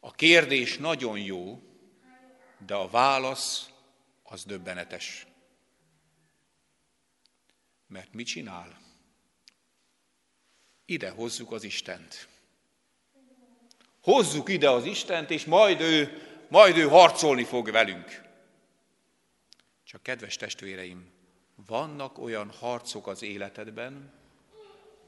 [0.00, 1.62] A kérdés nagyon jó,
[2.66, 3.70] de a válasz
[4.22, 5.26] az döbbenetes.
[7.86, 8.80] Mert mit csinál?
[10.84, 12.28] Ide hozzuk az Istent.
[14.02, 18.22] Hozzuk ide az Istent, és majd ő, majd ő harcolni fog velünk.
[19.84, 21.12] Csak kedves testvéreim,
[21.66, 24.12] vannak olyan harcok az életedben,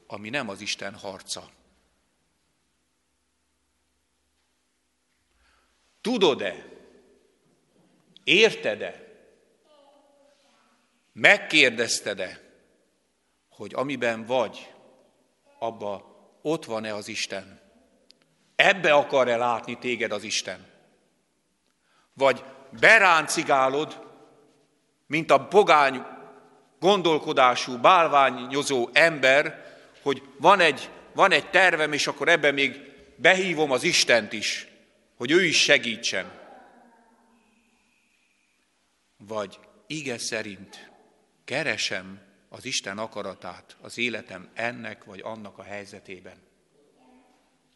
[0.07, 1.49] ami nem az Isten harca.
[6.01, 6.76] Tudod-e,
[8.27, 9.03] Érted-e?
[11.13, 12.39] Megkérdezted-e,
[13.49, 14.73] hogy amiben vagy,
[15.59, 17.59] abba ott van-e az Isten?
[18.55, 20.65] Ebbe akar-e látni téged az Isten?
[22.13, 22.43] Vagy
[22.79, 24.05] beráncigálod,
[25.05, 26.05] mint a pogány
[26.79, 29.65] gondolkodású, bálványozó ember,
[30.01, 34.67] hogy van egy, van egy tervem, és akkor ebbe még behívom az Istent is,
[35.15, 36.36] hogy ő is segítsen
[39.27, 40.91] vagy ige szerint
[41.43, 46.37] keresem az Isten akaratát az életem ennek vagy annak a helyzetében.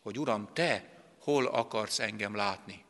[0.01, 0.89] Hogy Uram, Te
[1.19, 2.85] hol akarsz engem látni?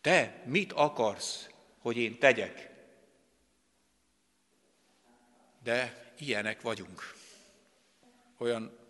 [0.00, 2.70] Te mit akarsz, hogy én tegyek?
[5.62, 7.14] De ilyenek vagyunk.
[8.38, 8.82] Olyan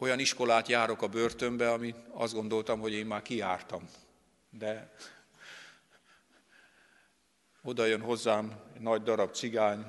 [0.00, 3.88] olyan iskolát járok a börtönbe, ami azt gondoltam, hogy én már kiártam.
[4.50, 4.92] De
[7.62, 9.84] oda jön hozzám egy nagy darab cigány,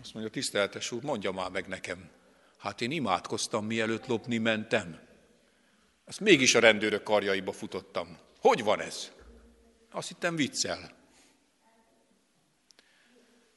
[0.00, 2.10] azt mondja, tiszteltes úr, mondja már meg nekem.
[2.58, 5.00] Hát én imádkoztam, mielőtt lopni mentem.
[6.04, 8.18] Ezt mégis a rendőrök karjaiba futottam.
[8.40, 9.12] Hogy van ez?
[9.90, 10.90] Azt hittem viccel.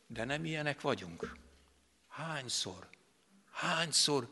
[0.08, 1.38] De nem ilyenek vagyunk.
[2.08, 2.88] Hányszor,
[3.52, 4.28] hányszor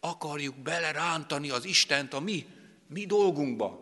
[0.00, 2.46] akarjuk belerántani az Istent a mi,
[2.88, 3.80] mi dolgunkba.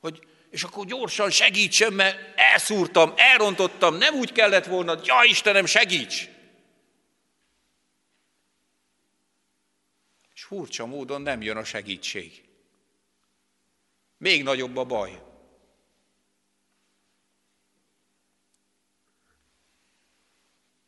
[0.00, 6.28] Hogy, és akkor gyorsan segítsen, mert elszúrtam, elrontottam, nem úgy kellett volna, ja Istenem, segíts!
[10.34, 12.44] És furcsa módon nem jön a segítség.
[14.16, 15.22] Még nagyobb a baj.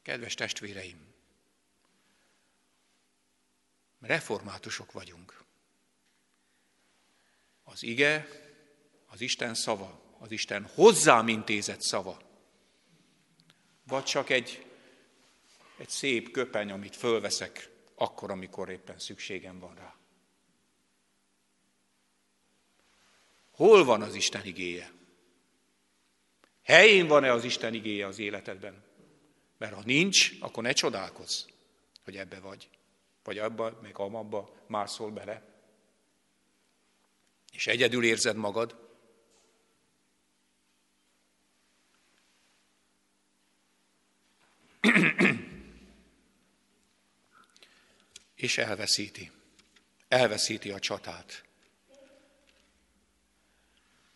[0.02, 1.14] Kedves testvéreim,
[4.00, 5.44] reformátusok vagyunk.
[7.62, 8.42] Az ige,
[9.14, 12.20] az Isten szava, az Isten hozzám intézett szava,
[13.86, 14.66] vagy csak egy,
[15.76, 19.94] egy szép köpeny, amit fölveszek akkor, amikor éppen szükségem van rá.
[23.50, 24.92] Hol van az Isten igéje?
[26.62, 28.84] Helyén van-e az Isten igéje az életedben?
[29.58, 31.44] Mert ha nincs, akkor ne csodálkozz,
[32.04, 32.68] hogy ebbe vagy.
[33.24, 35.42] Vagy abba, meg amabba mászol bele.
[37.52, 38.83] És egyedül érzed magad.
[48.44, 49.30] És elveszíti.
[50.08, 51.44] Elveszíti a csatát.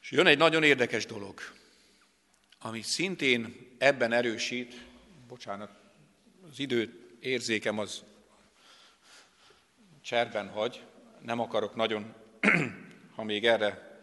[0.03, 1.41] És jön egy nagyon érdekes dolog,
[2.59, 4.75] ami szintén ebben erősít,
[5.29, 5.71] bocsánat,
[6.51, 8.05] az idő érzékem az
[10.01, 10.85] cserben hagy,
[11.21, 12.15] nem akarok nagyon,
[13.17, 14.01] ha még erre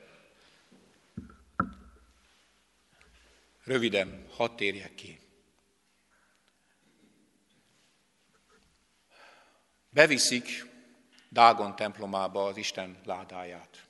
[3.64, 5.25] röviden hadd térjek ki.
[9.96, 10.66] Beviszik
[11.30, 13.86] Dágon templomába az Isten ládáját.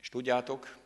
[0.00, 0.76] És tudjátok,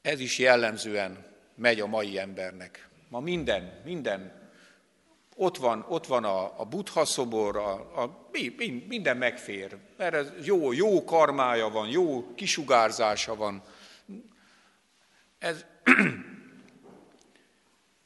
[0.00, 2.88] ez is jellemzően megy a mai embernek.
[3.08, 4.50] Ma minden, minden,
[5.34, 8.28] ott van, ott van a, a buddha szobor, a, a,
[8.86, 9.76] minden megfér.
[9.96, 13.62] Erre jó, jó karmája van, jó kisugárzása van.
[15.38, 15.64] Ez,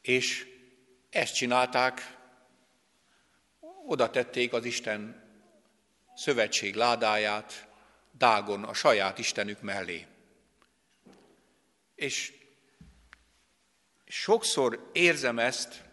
[0.01, 0.47] és
[1.09, 2.16] ezt csinálták,
[3.87, 5.23] oda tették az Isten
[6.15, 7.67] szövetség ládáját,
[8.17, 10.05] Dágon a saját Istenük mellé.
[11.95, 12.33] És
[14.05, 15.83] sokszor érzem ezt,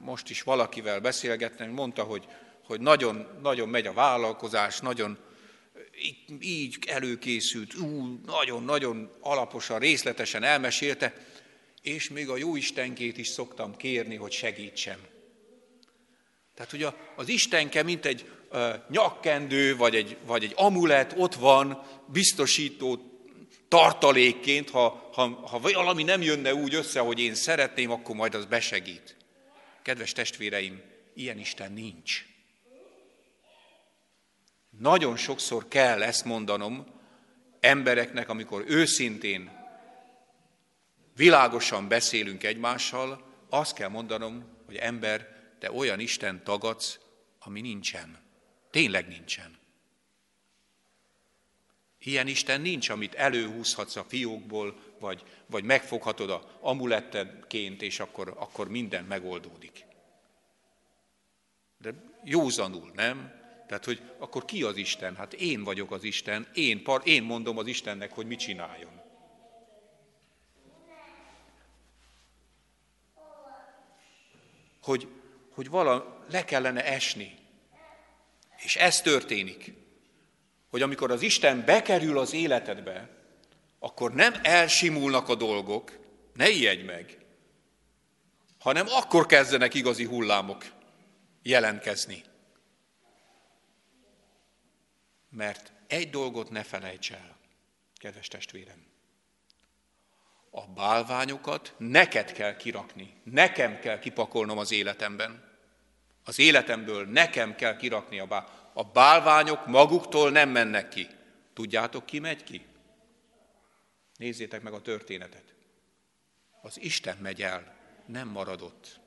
[0.00, 2.26] most is valakivel beszélgettem, mondta, hogy,
[2.64, 5.18] hogy nagyon, nagyon megy a vállalkozás, nagyon
[6.40, 7.74] így előkészült,
[8.26, 11.14] nagyon-nagyon alaposan, részletesen elmesélte,
[11.82, 14.98] és még a jó Istenkét is szoktam kérni, hogy segítsem.
[16.60, 18.30] Tehát ugye az Istenke, mint egy
[18.88, 23.00] nyakkendő, vagy egy, vagy egy amulet ott van, biztosító
[23.68, 28.44] tartalékként, ha, ha, ha valami nem jönne úgy össze, hogy én szeretném, akkor majd az
[28.44, 29.16] besegít.
[29.82, 30.82] Kedves testvéreim,
[31.14, 32.24] ilyen Isten nincs.
[34.78, 36.86] Nagyon sokszor kell ezt mondanom
[37.60, 39.50] embereknek, amikor őszintén,
[41.16, 46.98] világosan beszélünk egymással, azt kell mondanom, hogy ember, te olyan Isten tagadsz,
[47.38, 48.18] ami nincsen.
[48.70, 49.58] Tényleg nincsen.
[51.98, 58.68] Ilyen Isten nincs, amit előhúzhatsz a fiókból, vagy, vagy megfoghatod a amulettedként, és akkor, akkor
[58.68, 59.84] minden megoldódik.
[61.78, 61.94] De
[62.24, 63.38] józanul, nem?
[63.66, 65.16] Tehát, hogy akkor ki az Isten?
[65.16, 69.00] Hát én vagyok az Isten, én, par, én mondom az Istennek, hogy mit csináljon.
[74.82, 75.08] Hogy,
[75.50, 77.38] hogy vala le kellene esni.
[78.56, 79.80] És ez történik
[80.70, 83.08] hogy amikor az Isten bekerül az életedbe,
[83.78, 85.98] akkor nem elsimulnak a dolgok,
[86.34, 87.18] ne ijedj meg,
[88.58, 90.64] hanem akkor kezdenek igazi hullámok
[91.42, 92.24] jelentkezni.
[95.28, 97.36] Mert egy dolgot ne felejts el,
[97.94, 98.89] kedves testvérem.
[100.50, 105.48] A bálványokat neked kell kirakni, nekem kell kipakolnom az életemben.
[106.24, 111.06] Az életemből nekem kell kirakni a bálványokat a bálványok maguktól nem mennek ki.
[111.52, 112.66] Tudjátok, ki megy ki?
[114.16, 115.54] Nézzétek meg a történetet.
[116.62, 117.76] Az Isten megy el,
[118.06, 119.00] nem maradott.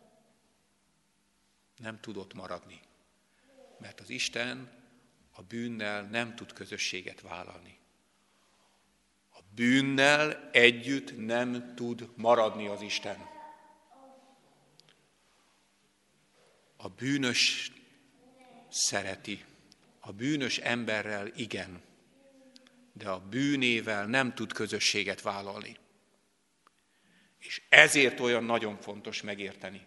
[1.78, 2.82] Nem tudott maradni.
[3.80, 4.72] Mert az Isten
[5.32, 7.78] a bűnnel nem tud közösséget vállalni.
[9.56, 13.32] Bűnnel együtt nem tud maradni az Isten.
[16.78, 17.72] A bűnös
[18.70, 19.46] szereti,
[20.00, 21.82] a bűnös emberrel igen,
[22.94, 25.78] de a bűnével nem tud közösséget vállalni.
[27.40, 29.86] És ezért olyan nagyon fontos megérteni,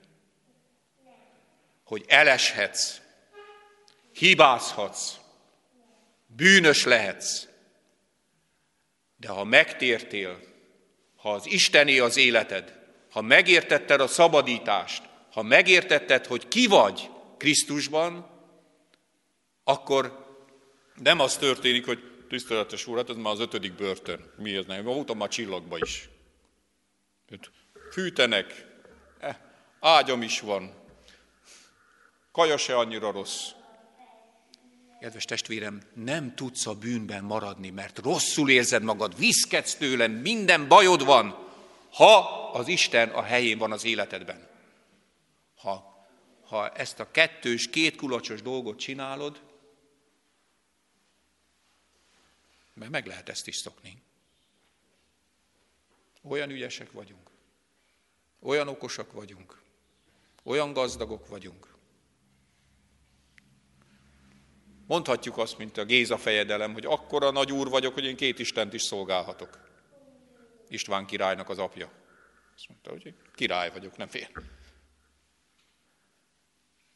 [1.84, 3.00] hogy eleshetsz,
[4.12, 5.14] hibázhatsz,
[6.26, 7.46] bűnös lehetsz,
[9.16, 10.40] de ha megtértél,
[11.16, 15.02] ha az Istené az életed, ha megértetted a szabadítást,
[15.32, 18.30] ha megértetted, hogy ki vagy Krisztusban,
[19.64, 20.26] akkor
[20.94, 24.32] nem az történik, hogy tiszteletes úr, hát ez már az ötödik börtön.
[24.36, 24.84] Mi ez nem?
[24.84, 26.08] Voltam már csillagba is.
[27.92, 28.66] Fűtenek,
[29.18, 29.36] eh,
[29.80, 30.74] ágyam is van,
[32.32, 33.50] kaja se annyira rossz.
[35.00, 41.04] Kedves testvérem, nem tudsz a bűnben maradni, mert rosszul érzed magad, viszkedsz tőle, minden bajod
[41.04, 41.48] van,
[41.90, 42.18] ha
[42.52, 44.48] az Isten a helyén van az életedben.
[45.56, 46.06] Ha,
[46.44, 49.42] ha ezt a kettős, két kulacsos dolgot csinálod,
[52.74, 54.02] mert meg lehet ezt is szokni.
[56.22, 57.30] Olyan ügyesek vagyunk,
[58.40, 59.62] olyan okosak vagyunk,
[60.42, 61.75] olyan gazdagok vagyunk,
[64.86, 68.72] Mondhatjuk azt, mint a Géza fejedelem, hogy akkora nagy úr vagyok, hogy én két Istent
[68.72, 69.58] is szolgálhatok.
[70.68, 71.92] István királynak az apja.
[72.54, 74.28] Azt mondta, hogy király vagyok, nem fél.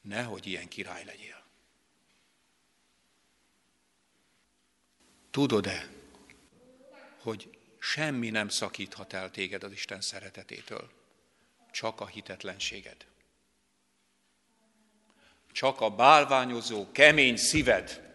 [0.01, 1.45] Nehogy ilyen király legyél.
[5.31, 5.89] Tudod-e,
[7.23, 10.91] hogy semmi nem szakíthat el téged az Isten szeretetétől,
[11.71, 13.10] csak a hitetlenséged
[15.53, 18.09] csak a bálványozó, kemény szíved.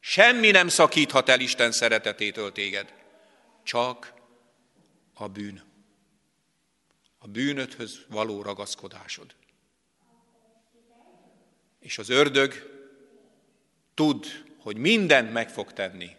[0.00, 2.94] Semmi nem szakíthat el Isten szeretetétől téged,
[3.62, 4.12] csak
[5.14, 5.62] a bűn.
[7.18, 9.34] A bűnöthöz való ragaszkodásod.
[11.80, 12.54] És az ördög
[13.94, 16.16] tud, hogy mindent meg fog tenni,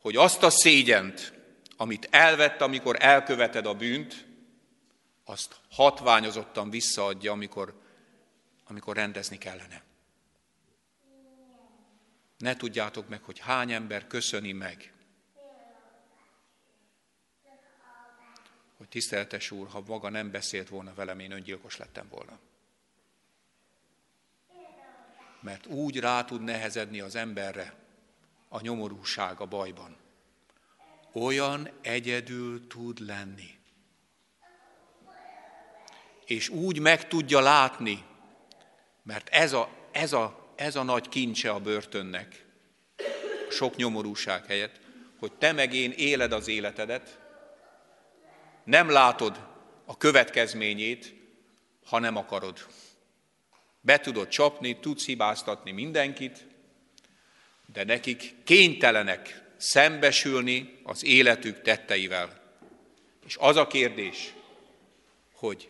[0.00, 1.32] hogy azt a szégyent,
[1.76, 4.26] amit elvett, amikor elköveted a bűnt,
[5.24, 7.81] azt hatványozottan visszaadja, amikor
[8.64, 9.82] amikor rendezni kellene.
[12.38, 14.92] Ne tudjátok meg, hogy hány ember köszöni meg,
[18.76, 22.38] hogy tiszteletes úr, ha maga nem beszélt volna velem, én öngyilkos lettem volna.
[25.40, 27.74] Mert úgy rá tud nehezedni az emberre
[28.48, 29.96] a nyomorúság a bajban.
[31.12, 33.58] Olyan egyedül tud lenni.
[36.24, 38.04] És úgy meg tudja látni,
[39.02, 42.44] mert ez a, ez a, ez a nagy kincse a börtönnek,
[43.50, 44.80] sok nyomorúság helyett,
[45.18, 47.20] hogy te meg én éled az életedet,
[48.64, 49.46] nem látod
[49.84, 51.14] a következményét,
[51.84, 52.66] ha nem akarod.
[53.80, 56.46] Be tudod csapni, tudsz hibáztatni mindenkit,
[57.66, 62.40] de nekik kénytelenek szembesülni az életük tetteivel.
[63.26, 64.34] És az a kérdés,
[65.32, 65.68] hogy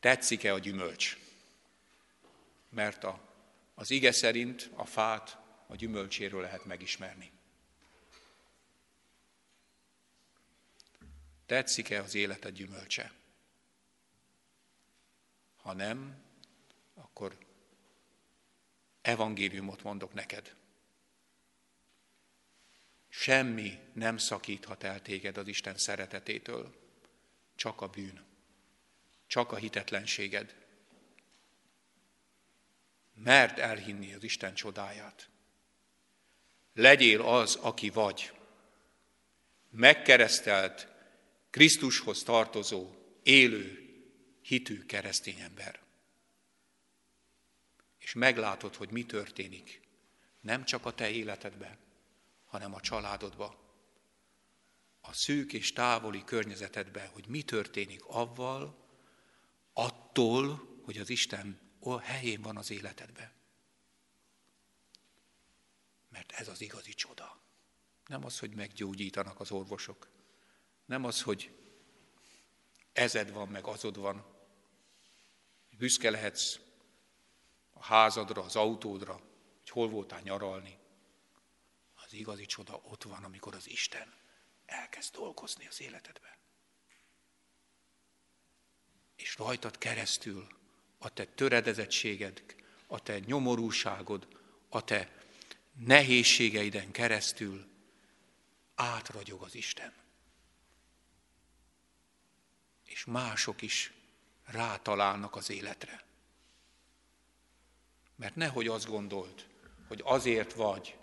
[0.00, 1.21] tetszik-e a gyümölcs?
[2.72, 3.28] Mert a,
[3.74, 7.32] az ige szerint a fát a gyümölcséről lehet megismerni.
[11.46, 13.12] Tetszik-e az életed gyümölcse?
[15.56, 16.22] Ha nem,
[16.94, 17.38] akkor
[19.00, 20.56] evangéliumot mondok neked.
[23.08, 26.74] Semmi nem szakíthat el téged az Isten szeretetétől,
[27.54, 28.24] csak a bűn,
[29.26, 30.61] csak a hitetlenséged,
[33.22, 35.28] mert elhinni az Isten csodáját.
[36.74, 38.32] Legyél az, aki vagy.
[39.70, 40.88] Megkeresztelt,
[41.50, 42.90] Krisztushoz tartozó,
[43.22, 43.78] élő,
[44.42, 45.80] hitű keresztény ember.
[47.98, 49.80] És meglátod, hogy mi történik.
[50.40, 51.78] Nem csak a te életedben,
[52.44, 53.56] hanem a családodban.
[55.00, 58.88] A szűk és távoli környezetedben, hogy mi történik avval,
[59.72, 63.32] attól, hogy az Isten hol helyén van az életedben.
[66.08, 67.40] Mert ez az igazi csoda.
[68.06, 70.08] Nem az, hogy meggyógyítanak az orvosok.
[70.84, 71.50] Nem az, hogy
[72.92, 74.24] ezed van, meg azod van.
[75.70, 76.58] Büszke lehetsz
[77.72, 79.12] a házadra, az autódra,
[79.58, 80.78] hogy hol voltál nyaralni.
[81.94, 84.14] Az igazi csoda ott van, amikor az Isten
[84.66, 86.38] elkezd dolgozni az életedbe.
[89.16, 90.60] És rajtad keresztül
[91.02, 92.42] a te töredezettséged,
[92.86, 94.26] a te nyomorúságod,
[94.68, 95.12] a te
[95.72, 97.66] nehézségeiden keresztül
[98.74, 99.92] átragyog az Isten.
[102.84, 103.92] És mások is
[104.44, 106.04] rátalálnak az életre.
[108.16, 109.46] Mert nehogy azt gondolt,
[109.88, 110.96] hogy azért vagy,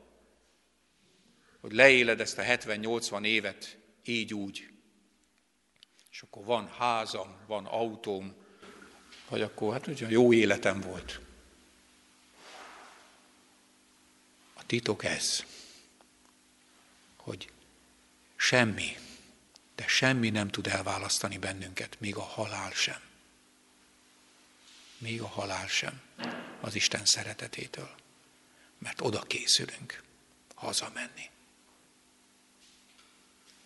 [1.59, 4.69] hogy leéled ezt a 70-80 évet így úgy,
[6.09, 8.47] és akkor van házam, van autóm,
[9.29, 11.19] vagy akkor hát ugye jó életem volt.
[14.53, 15.45] A titok ez,
[17.15, 17.51] hogy
[18.35, 18.97] semmi,
[19.75, 23.01] de semmi nem tud elválasztani bennünket, még a halál sem.
[24.97, 26.01] Még a halál sem
[26.59, 27.95] az Isten szeretetétől.
[28.77, 30.03] Mert oda készülünk
[30.55, 31.29] hazamenni.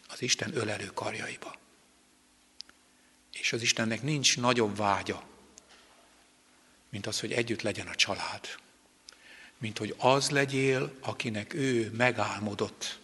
[0.08, 1.56] Az Isten ölelő karjaiba.
[3.32, 5.33] És az Istennek nincs nagyobb vágya,
[6.94, 8.48] mint az, hogy együtt legyen a család.
[9.58, 13.00] Mint hogy az legyél, akinek ő megálmodott.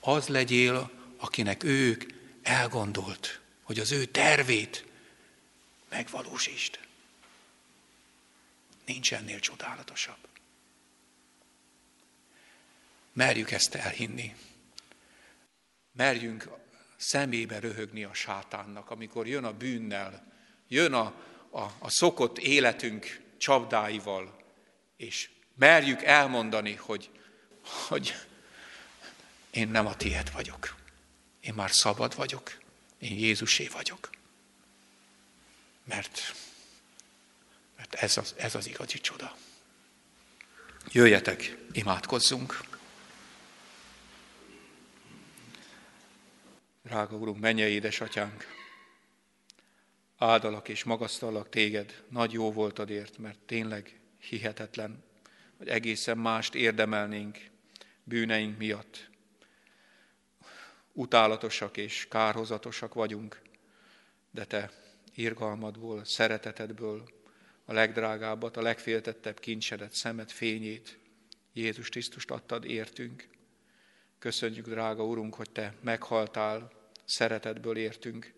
[0.00, 2.04] Az legyél, akinek ők
[2.42, 4.84] elgondolt, hogy az ő tervét
[5.88, 6.78] megvalósítsd.
[8.86, 10.28] Nincs ennél csodálatosabb.
[13.12, 14.36] Merjük ezt elhinni.
[15.92, 16.48] Merjünk
[16.96, 20.32] szemébe röhögni a sátánnak, amikor jön a bűnnel,
[20.68, 21.14] jön a,
[21.54, 24.42] a, a szokott életünk csapdáival,
[24.96, 27.10] és merjük elmondani, hogy,
[27.88, 28.14] hogy
[29.50, 30.74] én nem a tiéd vagyok.
[31.40, 32.58] Én már szabad vagyok.
[32.98, 34.10] Én Jézusé vagyok.
[35.84, 36.34] Mert,
[37.76, 39.36] mert ez, az, ez az igazi csoda.
[40.88, 42.60] Jöjjetek, imádkozzunk!
[46.82, 48.63] Drága Urunk, mennyei édesatyánk,
[50.24, 55.02] áldalak és magasztallak téged, nagy jó voltadért, mert tényleg hihetetlen,
[55.56, 57.38] hogy egészen mást érdemelnénk
[58.04, 59.10] bűneink miatt.
[60.92, 63.40] Utálatosak és kárhozatosak vagyunk,
[64.30, 64.70] de te
[65.14, 67.08] irgalmadból, szeretetedből
[67.64, 70.98] a legdrágábbat, a legféltettebb kincsedet, szemet, fényét,
[71.52, 73.28] Jézus Krisztust adtad értünk.
[74.18, 76.70] Köszönjük, drága Urunk, hogy Te meghaltál,
[77.04, 78.32] szeretetből értünk,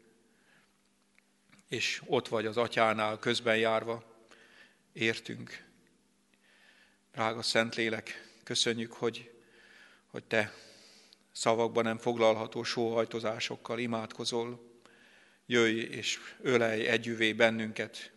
[1.68, 4.04] és ott vagy az Atyánál közben járva,
[4.92, 5.64] értünk.
[7.12, 9.30] Drága Szentlélek, köszönjük, hogy,
[10.06, 10.52] hogy Te
[11.32, 14.74] szavakban nem foglalható sóhajtozásokkal imádkozol.
[15.46, 18.12] Jöjj és ölej együvé bennünket,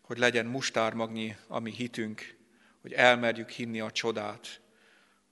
[0.00, 2.36] hogy legyen mustármagnyi a mi hitünk,
[2.80, 4.60] hogy elmerjük hinni a csodát,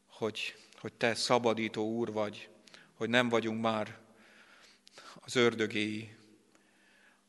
[0.06, 2.48] hogy hogy Te szabadító Úr vagy,
[2.94, 3.98] hogy nem vagyunk már
[5.14, 6.16] az ördögéi,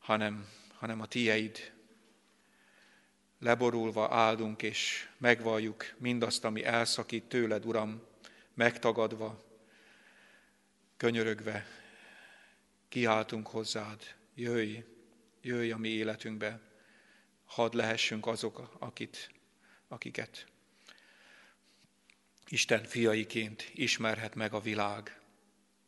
[0.04, 1.72] hanem, hanem a Tieid.
[3.38, 8.02] Leborulva áldunk és megvalljuk mindazt, ami elszakít tőled, Uram,
[8.54, 9.44] megtagadva,
[10.96, 11.66] könyörögve,
[12.88, 14.78] kiáltunk hozzád, jöjj,
[15.40, 16.60] jöjj a mi életünkbe,
[17.44, 19.30] hadd lehessünk azok, akit,
[19.88, 20.46] akiket
[22.48, 25.20] Isten fiaiként ismerhet meg a világ.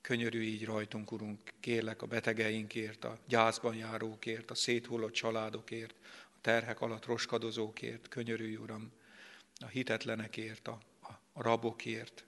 [0.07, 5.95] Könyörű így rajtunk, Urunk, kérlek a betegeinkért, a gyászban járókért, a széthullott családokért,
[6.35, 8.93] a terhek alatt roskadozókért, könyörű, Uram,
[9.61, 12.25] a hitetlenekért, a, a, rabokért.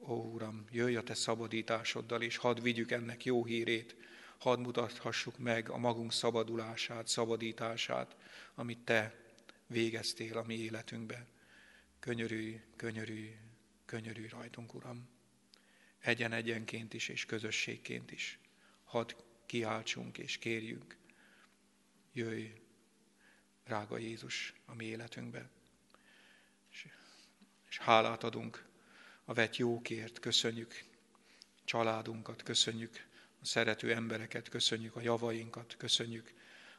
[0.00, 3.96] Ó, Uram, jöjj a Te szabadításoddal, és hadd vigyük ennek jó hírét,
[4.38, 8.16] hadd mutathassuk meg a magunk szabadulását, szabadítását,
[8.54, 9.14] amit Te
[9.66, 11.26] végeztél a mi életünkben.
[12.00, 13.36] Könyörű, könyörű,
[13.84, 15.15] könyörű rajtunk, Uram.
[16.06, 18.38] Egyen-egyenként is és közösségként is.
[18.84, 19.14] Hadd
[19.46, 20.96] kiáltsunk és kérjünk.
[22.12, 22.52] Jöjj,
[23.64, 25.50] drága Jézus, a mi életünkbe.
[26.70, 26.86] És,
[27.68, 28.68] és hálát adunk
[29.24, 30.84] a vet jókért, köszönjük
[31.64, 33.06] családunkat, köszönjük
[33.40, 36.32] a szerető embereket, köszönjük a javainkat, köszönjük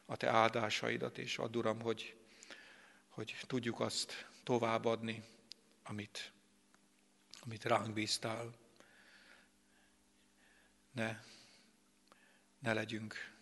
[0.06, 2.16] a Te áldásaidat, és add Uram, hogy,
[3.10, 5.24] hogy tudjuk azt továbbadni,
[5.84, 6.32] amit,
[7.40, 8.66] amit ránk bíztál.
[10.98, 11.20] Ne,
[12.60, 13.34] ne legyünk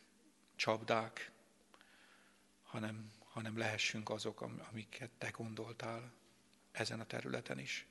[0.55, 1.31] csapdák,
[2.63, 6.13] hanem, hanem lehessünk azok, amiket te gondoltál
[6.71, 7.85] ezen a területen is.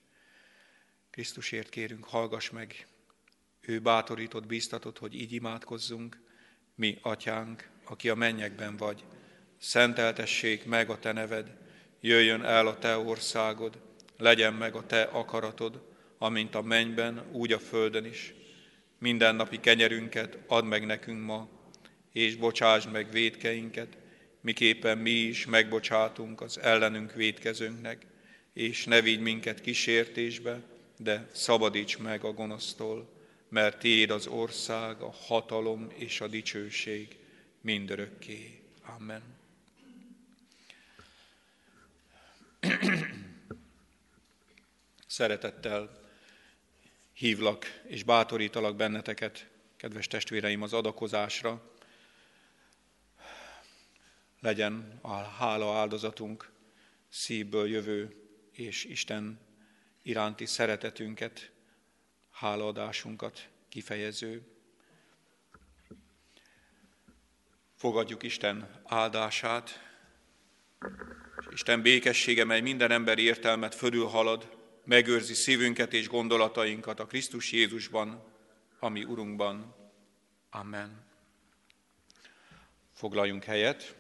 [1.10, 2.86] Krisztusért kérünk, hallgass meg,
[3.60, 6.20] ő bátorított, bíztatott, hogy így imádkozzunk,
[6.74, 9.04] mi, atyánk, aki a mennyekben vagy,
[9.58, 11.56] szenteltessék meg a te neved,
[12.00, 13.82] jöjjön el a te országod,
[14.16, 18.34] legyen meg a te akaratod, amint a mennyben, úgy a földön is.
[19.04, 21.48] Mindennapi kenyerünket add meg nekünk ma,
[22.12, 23.96] és bocsásd meg védkeinket,
[24.40, 28.06] miképpen mi is megbocsátunk az ellenünk védkezőnknek,
[28.52, 30.62] és ne vigy minket kísértésbe,
[30.98, 33.08] de szabadíts meg a gonosztól,
[33.48, 37.16] mert Tiéd az ország, a hatalom és a dicsőség
[37.60, 38.60] mindörökké.
[38.96, 39.22] Amen.
[45.06, 46.03] Szeretettel
[47.14, 51.72] hívlak és bátorítalak benneteket, kedves testvéreim, az adakozásra.
[54.40, 56.52] Legyen a hála áldozatunk
[57.08, 59.40] szívből jövő és Isten
[60.02, 61.50] iránti szeretetünket,
[62.30, 64.42] hálaadásunkat kifejező.
[67.74, 69.80] Fogadjuk Isten áldását,
[71.40, 78.22] és Isten békessége, mely minden emberi értelmet fölülhalad, megőrzi szívünket és gondolatainkat a Krisztus Jézusban,
[78.78, 79.74] ami Urunkban.
[80.50, 81.04] Amen.
[82.94, 83.94] Foglaljunk helyet.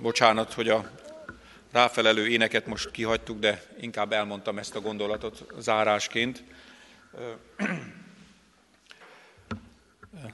[0.00, 0.90] Bocsánat, hogy a
[1.70, 6.42] ráfelelő éneket most kihagytuk, de inkább elmondtam ezt a gondolatot zárásként.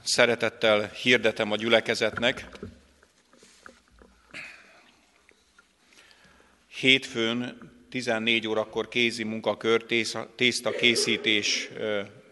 [0.03, 2.47] Szeretettel hirdetem a gyülekezetnek.
[6.83, 9.85] Hétfőn 14 órakor kézi munkakör,
[10.35, 11.69] tészta készítés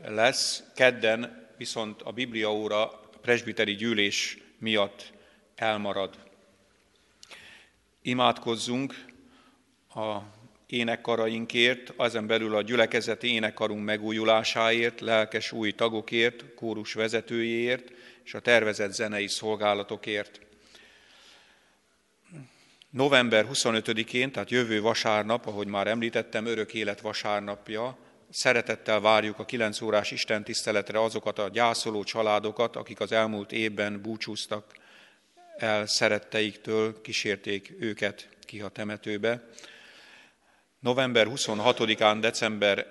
[0.05, 5.13] lesz, kedden viszont a Biblia óra presbiteri gyűlés miatt
[5.55, 6.17] elmarad
[8.01, 9.05] imádkozzunk
[9.95, 10.17] a
[10.67, 17.91] énekkarainkért, ezen belül a gyülekezeti énekkarunk megújulásáért, lelkes új tagokért, kórus vezetőjéért
[18.23, 20.49] és a tervezett zenei szolgálatokért.
[22.91, 27.97] November 25-én, tehát jövő vasárnap, ahogy már említettem, örök élet vasárnapja,
[28.29, 34.75] szeretettel várjuk a 9 órás istentiszteletre azokat a gyászoló családokat, akik az elmúlt évben búcsúztak
[35.57, 39.47] el szeretteiktől, kísérték őket ki a temetőbe.
[40.79, 42.85] November 26-án, december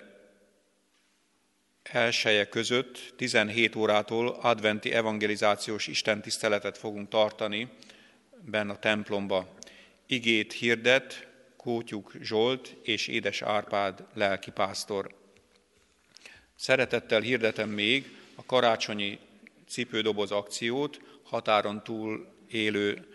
[1.93, 7.69] 1 között 17 órától adventi evangelizációs istentiszteletet fogunk tartani
[8.45, 9.59] benne a templomba.
[10.11, 15.15] Igét hirdet Kótyuk Zsolt és Édes Árpád lelkipásztor.
[16.55, 19.19] Szeretettel hirdetem még a karácsonyi
[19.67, 23.07] cipődoboz akciót, határon túl élő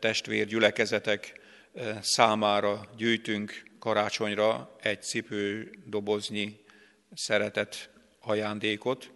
[0.00, 1.40] testvérgyülekezetek
[2.00, 6.60] számára gyűjtünk karácsonyra egy cipődoboznyi
[7.14, 9.10] szeretet ajándékot.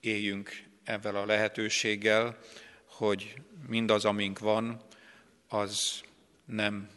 [0.00, 2.38] Éljünk ezzel a lehetőséggel,
[2.84, 3.34] hogy
[3.66, 4.82] mindaz, amink van,
[5.48, 6.04] az
[6.46, 6.88] nem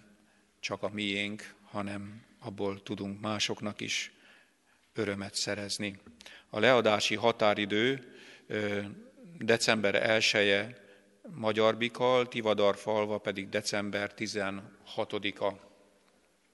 [0.59, 4.11] csak a miénk, hanem abból tudunk másoknak is
[4.93, 5.99] örömet szerezni.
[6.49, 8.15] A leadási határidő
[9.37, 10.87] december 1 -e
[11.35, 15.53] Magyar Bikal, Tivadar falva pedig december 16-a.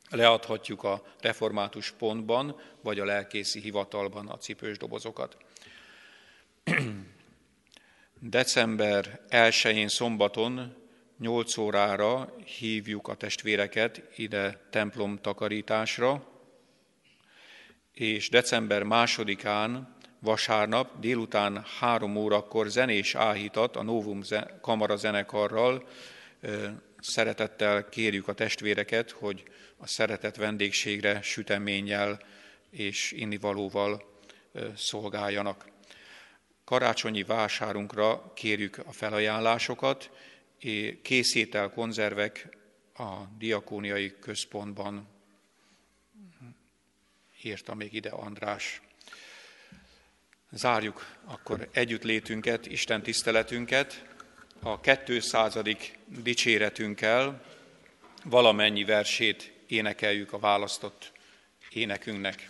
[0.10, 5.38] Leadhatjuk a református pontban, vagy a lelkészi hivatalban a cipős dobozokat.
[8.20, 10.85] december 1-én szombaton
[11.18, 16.28] 8 órára hívjuk a testvéreket ide templom takarításra,
[17.94, 24.22] és december másodikán vasárnap délután három órakor zenés áhítat a Novum
[24.62, 25.88] Kamara zenekarral.
[27.00, 29.44] Szeretettel kérjük a testvéreket, hogy
[29.78, 32.20] a szeretett vendégségre süteménnyel
[32.70, 34.04] és innivalóval
[34.76, 35.66] szolgáljanak.
[36.64, 40.10] Karácsonyi vásárunkra kérjük a felajánlásokat,
[41.02, 42.58] készétel konzervek
[42.94, 45.08] a diakóniai központban
[47.42, 48.82] írta még ide András.
[50.52, 54.06] Zárjuk akkor együttlétünket, Isten tiszteletünket
[54.62, 55.58] a 200.
[56.06, 57.42] dicséretünkkel,
[58.24, 61.12] valamennyi versét énekeljük a választott
[61.70, 62.48] énekünknek.